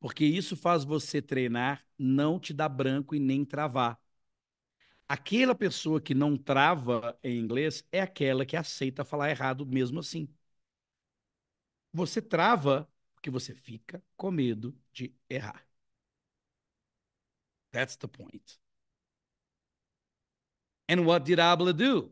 Porque 0.00 0.24
isso 0.24 0.56
faz 0.56 0.84
você 0.84 1.20
treinar, 1.20 1.84
não 1.98 2.38
te 2.38 2.52
dar 2.52 2.68
branco 2.68 3.14
e 3.14 3.18
nem 3.18 3.44
travar. 3.44 4.00
Aquela 5.08 5.54
pessoa 5.54 6.00
que 6.00 6.14
não 6.14 6.36
trava 6.36 7.18
em 7.22 7.38
inglês 7.38 7.84
é 7.90 8.00
aquela 8.00 8.44
que 8.46 8.56
aceita 8.56 9.04
falar 9.04 9.30
errado 9.30 9.66
mesmo 9.66 10.00
assim. 10.00 10.28
Você 11.92 12.20
trava 12.22 12.88
porque 13.28 13.30
você 13.30 13.54
fica 13.54 14.02
com 14.16 14.30
medo 14.30 14.74
de 14.92 15.14
errar. 15.28 15.62
That's 17.72 17.96
the 17.96 18.08
point. 18.08 18.58
And 20.88 21.04
what 21.04 21.24
did 21.24 21.38
Abla 21.38 21.74
do? 21.74 22.10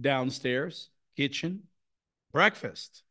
Downstairs, 0.00 0.90
kitchen, 1.16 1.68
breakfast. 2.32 3.04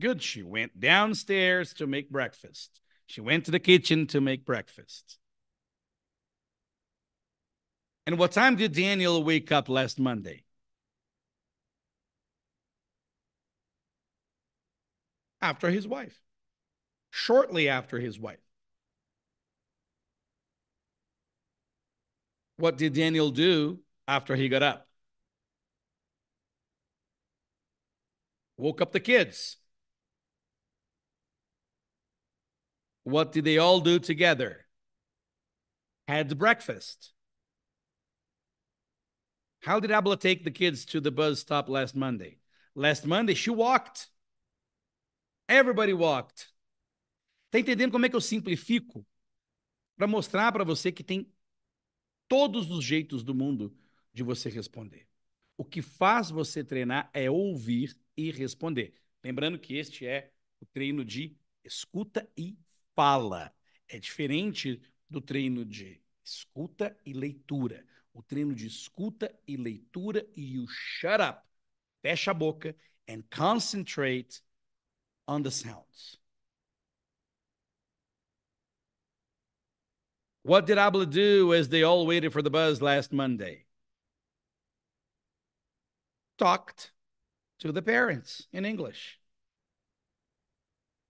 Good. 0.00 0.22
She 0.22 0.42
went 0.42 0.78
downstairs 0.80 1.74
to 1.74 1.86
make 1.86 2.10
breakfast. 2.10 2.80
She 3.06 3.20
went 3.20 3.44
to 3.46 3.50
the 3.50 3.60
kitchen 3.60 4.06
to 4.08 4.20
make 4.20 4.46
breakfast. 4.46 5.18
And 8.06 8.18
what 8.18 8.32
time 8.32 8.56
did 8.56 8.72
Daniel 8.72 9.22
wake 9.22 9.52
up 9.52 9.68
last 9.68 9.98
Monday? 9.98 10.44
After 15.40 15.70
his 15.70 15.86
wife, 15.86 16.20
shortly 17.10 17.68
after 17.68 17.98
his 17.98 18.18
wife. 18.18 18.38
What 22.56 22.76
did 22.76 22.94
Daniel 22.94 23.30
do 23.30 23.80
after 24.08 24.34
he 24.34 24.48
got 24.48 24.64
up? 24.64 24.88
Woke 28.56 28.80
up 28.80 28.90
the 28.90 29.00
kids. 29.00 29.56
What 33.04 33.32
did 33.32 33.44
they 33.44 33.58
all 33.58 33.80
do 33.80 34.00
together? 34.00 34.66
Had 36.08 36.36
breakfast. 36.36 37.12
How 39.60 39.80
did 39.80 39.90
Abla 39.90 40.16
take 40.16 40.44
the 40.44 40.50
kids 40.50 40.84
to 40.86 41.00
the 41.00 41.10
bus 41.10 41.40
stop 41.40 41.68
last 41.68 41.94
Monday? 41.94 42.38
Last 42.74 43.06
Monday, 43.06 43.34
she 43.34 43.50
walked. 43.50 44.08
Everybody 45.48 45.94
walked. 45.94 46.46
Tá 47.50 47.58
entendendo 47.58 47.92
como 47.92 48.04
é 48.04 48.10
que 48.10 48.16
eu 48.16 48.20
simplifico? 48.20 49.06
Para 49.96 50.06
mostrar 50.06 50.52
para 50.52 50.62
você 50.62 50.92
que 50.92 51.02
tem 51.02 51.32
todos 52.28 52.70
os 52.70 52.84
jeitos 52.84 53.24
do 53.24 53.34
mundo 53.34 53.74
de 54.12 54.22
você 54.22 54.50
responder. 54.50 55.08
O 55.56 55.64
que 55.64 55.80
faz 55.80 56.30
você 56.30 56.62
treinar 56.62 57.10
é 57.14 57.30
ouvir 57.30 57.98
e 58.16 58.30
responder. 58.30 58.94
Lembrando 59.24 59.58
que 59.58 59.74
este 59.74 60.06
é 60.06 60.32
o 60.60 60.66
treino 60.66 61.04
de 61.04 61.36
escuta 61.64 62.30
e 62.36 62.56
fala. 62.94 63.52
É 63.88 63.98
diferente 63.98 64.80
do 65.08 65.20
treino 65.20 65.64
de 65.64 66.00
escuta 66.22 66.96
e 67.04 67.14
leitura. 67.14 67.86
O 68.12 68.22
treino 68.22 68.54
de 68.54 68.66
escuta 68.66 69.34
e 69.46 69.56
leitura 69.56 70.28
e 70.36 70.54
you 70.56 70.66
shut 70.68 71.22
up, 71.22 71.40
fecha 72.02 72.32
a 72.32 72.34
boca 72.34 72.76
and 73.08 73.22
concentrate 73.34 74.42
on 75.28 75.42
the 75.42 75.50
sounds. 75.50 76.16
What 80.42 80.66
did 80.66 80.78
Abla 80.78 81.04
do 81.04 81.52
as 81.52 81.68
they 81.68 81.82
all 81.82 82.06
waited 82.06 82.32
for 82.32 82.40
the 82.40 82.50
buzz 82.50 82.80
last 82.80 83.12
Monday? 83.12 83.66
Talked 86.38 86.92
to 87.58 87.70
the 87.70 87.82
parents 87.82 88.46
in 88.52 88.64
English. 88.64 89.18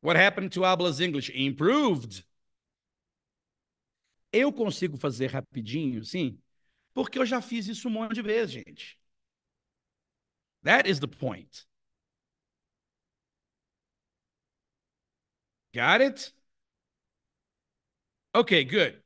What 0.00 0.16
happened 0.16 0.52
to 0.52 0.64
Abla's 0.64 1.00
English? 1.00 1.30
Improved. 1.30 2.24
Eu 4.32 4.52
consigo 4.52 4.98
fazer 4.98 5.30
rapidinho, 5.30 6.04
sim, 6.04 6.38
porque 6.92 7.18
eu 7.18 7.24
já 7.24 7.40
fiz 7.40 7.66
isso 7.68 7.88
um 7.88 7.92
monte 7.92 8.14
de 8.14 8.22
vezes, 8.22 8.50
gente. 8.50 8.98
That 10.64 10.88
is 10.88 10.98
the 10.98 11.06
point. 11.06 11.64
Got 15.78 16.00
it? 16.00 16.32
Okay, 18.34 18.64
good. 18.64 19.00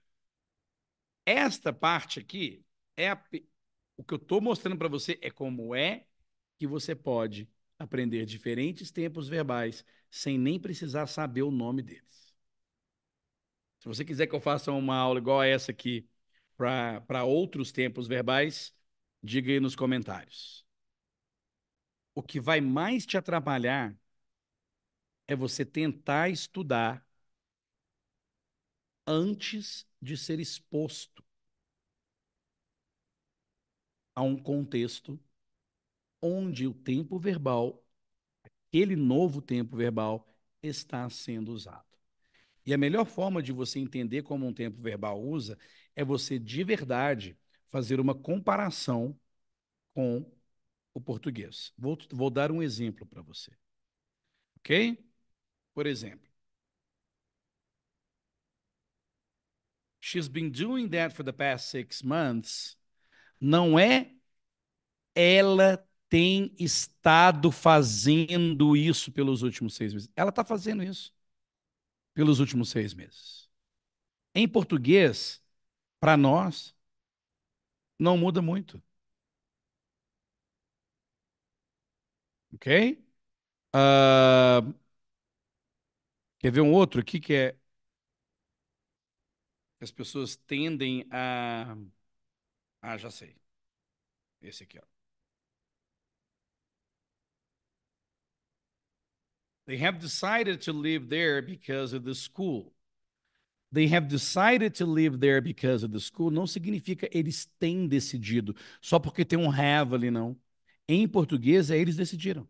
Esta 1.26 1.70
parte 1.70 2.18
aqui 2.18 2.64
é 2.96 3.10
a, 3.10 3.22
o 3.94 4.02
que 4.02 4.14
eu 4.14 4.16
estou 4.16 4.40
mostrando 4.40 4.78
para 4.78 4.88
você 4.88 5.18
é 5.20 5.30
como 5.30 5.74
é 5.74 6.06
que 6.58 6.66
você 6.66 6.94
pode 6.94 7.46
aprender 7.78 8.24
diferentes 8.24 8.90
tempos 8.90 9.28
verbais 9.28 9.84
sem 10.10 10.38
nem 10.38 10.58
precisar 10.58 11.06
saber 11.08 11.42
o 11.42 11.50
nome 11.50 11.82
deles. 11.82 12.34
Se 13.78 13.86
você 13.86 14.02
quiser 14.02 14.26
que 14.26 14.34
eu 14.34 14.40
faça 14.40 14.72
uma 14.72 14.96
aula 14.96 15.18
igual 15.18 15.40
a 15.40 15.46
essa 15.46 15.72
aqui 15.72 16.08
para 16.56 17.22
outros 17.22 17.70
tempos 17.70 18.08
verbais, 18.08 18.74
diga 19.22 19.52
aí 19.52 19.60
nos 19.60 19.76
comentários. 19.76 20.64
O 22.14 22.22
que 22.22 22.40
vai 22.40 22.62
mais 22.62 23.04
te 23.04 23.18
atrapalhar 23.18 23.94
é 25.32 25.36
você 25.36 25.64
tentar 25.64 26.30
estudar 26.30 27.04
antes 29.06 29.86
de 30.00 30.16
ser 30.16 30.40
exposto 30.40 31.22
a 34.14 34.22
um 34.22 34.36
contexto 34.38 35.20
onde 36.20 36.66
o 36.66 36.74
tempo 36.74 37.18
verbal, 37.18 37.84
aquele 38.68 38.96
novo 38.96 39.42
tempo 39.42 39.76
verbal, 39.76 40.28
está 40.62 41.08
sendo 41.10 41.52
usado. 41.52 41.86
E 42.66 42.74
a 42.74 42.78
melhor 42.78 43.06
forma 43.06 43.42
de 43.42 43.52
você 43.52 43.78
entender 43.80 44.22
como 44.22 44.46
um 44.46 44.54
tempo 44.54 44.80
verbal 44.82 45.22
usa 45.22 45.58
é 45.96 46.04
você 46.04 46.38
de 46.38 46.64
verdade 46.64 47.38
fazer 47.68 48.00
uma 48.00 48.14
comparação 48.14 49.18
com 49.94 50.30
o 50.94 51.00
português. 51.00 51.72
Vou, 51.78 51.98
vou 52.12 52.30
dar 52.30 52.52
um 52.52 52.62
exemplo 52.62 53.06
para 53.06 53.22
você. 53.22 53.52
Ok? 54.58 54.96
Por 55.74 55.86
exemplo, 55.86 56.28
she's 60.00 60.28
been 60.28 60.50
doing 60.50 60.90
that 60.90 61.12
for 61.12 61.22
the 61.22 61.32
past 61.32 61.70
six 61.70 62.02
months. 62.02 62.76
Não 63.40 63.78
é 63.78 64.12
ela 65.14 65.84
tem 66.08 66.54
estado 66.58 67.50
fazendo 67.50 68.76
isso 68.76 69.10
pelos 69.12 69.42
últimos 69.42 69.74
seis 69.74 69.92
meses. 69.94 70.08
Ela 70.16 70.30
está 70.30 70.44
fazendo 70.44 70.82
isso 70.82 71.12
pelos 72.14 72.40
últimos 72.40 72.70
seis 72.70 72.94
meses. 72.94 73.48
Em 74.34 74.48
português, 74.48 75.42
para 76.00 76.16
nós, 76.16 76.76
não 77.98 78.16
muda 78.18 78.42
muito. 78.42 78.82
Ok? 82.54 82.98
Uh, 83.74 84.74
quer 86.42 86.50
ver 86.52 86.60
um 86.60 86.72
outro 86.72 87.00
aqui 87.00 87.18
que 87.20 87.32
é. 87.34 87.56
As 89.80 89.90
pessoas 89.90 90.36
tendem 90.36 91.06
a. 91.10 91.76
Ah, 92.80 92.96
já 92.96 93.10
sei. 93.10 93.36
Esse 94.42 94.64
aqui, 94.64 94.78
ó. 94.78 94.82
They 99.66 99.76
have 99.78 100.00
decided 100.00 100.60
to 100.62 100.72
live 100.72 101.08
there 101.08 101.40
because 101.40 101.92
of 101.92 102.04
the 102.04 102.14
school. 102.14 102.72
They 103.72 103.86
have 103.88 104.08
decided 104.08 104.74
to 104.76 104.86
live 104.86 105.18
there 105.18 105.40
because 105.40 105.82
of 105.82 105.92
the 105.92 106.00
school 106.00 106.30
não 106.30 106.46
significa 106.46 107.08
eles 107.10 107.46
têm 107.58 107.88
decidido, 107.88 108.54
só 108.82 108.98
porque 108.98 109.24
tem 109.24 109.38
um 109.38 109.50
have 109.50 109.94
ali, 109.94 110.10
não. 110.10 110.38
Em 110.86 111.08
português, 111.08 111.70
é 111.70 111.78
eles 111.78 111.96
decidiram. 111.96 112.46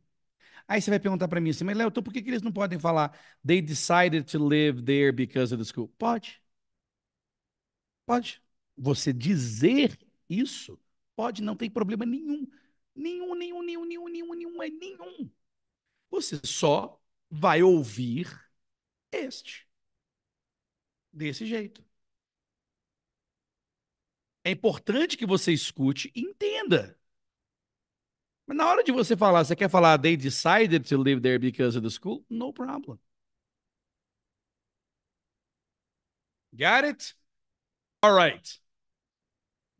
Aí 0.68 0.80
você 0.80 0.90
vai 0.90 1.00
perguntar 1.00 1.28
para 1.28 1.40
mim 1.40 1.50
assim, 1.50 1.64
mas 1.64 1.76
Léo, 1.76 1.88
então 1.88 2.02
por 2.02 2.12
que, 2.12 2.22
que 2.22 2.30
eles 2.30 2.42
não 2.42 2.52
podem 2.52 2.78
falar 2.78 3.18
they 3.46 3.60
decided 3.60 4.24
to 4.24 4.38
live 4.44 4.82
there 4.82 5.12
because 5.12 5.54
of 5.54 5.62
the 5.62 5.68
school? 5.70 5.88
Pode. 5.98 6.40
Pode. 8.06 8.42
Você 8.76 9.12
dizer 9.12 9.98
isso, 10.28 10.78
pode, 11.14 11.42
não 11.42 11.56
tem 11.56 11.70
problema 11.70 12.04
nenhum. 12.06 12.46
Nenhum, 12.94 13.34
nenhum, 13.34 13.62
nenhum, 13.62 13.84
nenhum, 13.84 14.08
nenhum, 14.08 14.34
nenhum, 14.34 14.78
nenhum. 14.78 15.30
Você 16.10 16.40
só 16.44 17.00
vai 17.30 17.62
ouvir 17.62 18.28
este. 19.12 19.68
Desse 21.12 21.46
jeito. 21.46 21.82
É 24.44 24.50
importante 24.52 25.16
que 25.16 25.26
você 25.26 25.52
escute 25.52 26.10
e 26.14 26.20
entenda. 26.22 26.96
Mas 28.46 28.56
na 28.56 28.68
hora 28.68 28.82
de 28.82 28.92
você 28.92 29.16
falar, 29.16 29.44
você 29.44 29.54
quer 29.56 29.68
falar 29.70 29.98
they 29.98 30.16
decided 30.16 30.88
to 30.88 30.96
live 30.96 31.20
there 31.20 31.38
because 31.38 31.76
of 31.76 31.86
the 31.86 31.90
school? 31.90 32.24
No 32.28 32.52
problem. 32.52 32.98
Got 36.54 36.84
it? 36.84 37.14
All 38.02 38.14
right. 38.14 38.60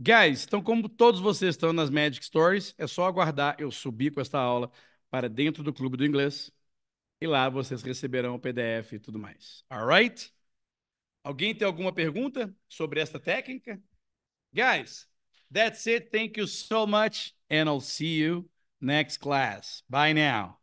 Guys, 0.00 0.44
então 0.44 0.62
como 0.62 0.88
todos 0.88 1.20
vocês 1.20 1.54
estão 1.54 1.72
nas 1.72 1.90
Magic 1.90 2.24
Stories, 2.24 2.74
é 2.76 2.86
só 2.86 3.06
aguardar 3.06 3.56
eu 3.58 3.70
subir 3.70 4.12
com 4.12 4.20
esta 4.20 4.38
aula 4.38 4.70
para 5.10 5.28
dentro 5.28 5.62
do 5.62 5.72
Clube 5.72 5.96
do 5.96 6.04
Inglês 6.04 6.50
e 7.20 7.26
lá 7.26 7.48
vocês 7.48 7.82
receberão 7.82 8.34
o 8.34 8.40
PDF 8.40 8.94
e 8.94 8.98
tudo 8.98 9.18
mais. 9.18 9.64
Alright? 9.70 10.32
Alguém 11.22 11.54
tem 11.54 11.66
alguma 11.66 11.92
pergunta 11.92 12.54
sobre 12.68 13.00
esta 13.00 13.20
técnica? 13.20 13.80
Guys, 14.52 15.08
that's 15.52 15.86
it. 15.86 16.10
Thank 16.10 16.40
you 16.40 16.48
so 16.48 16.86
much 16.86 17.34
and 17.48 17.68
I'll 17.68 17.80
see 17.80 18.20
you 18.20 18.50
next 18.82 19.18
class. 19.18 19.82
Bye 19.88 20.12
now. 20.12 20.58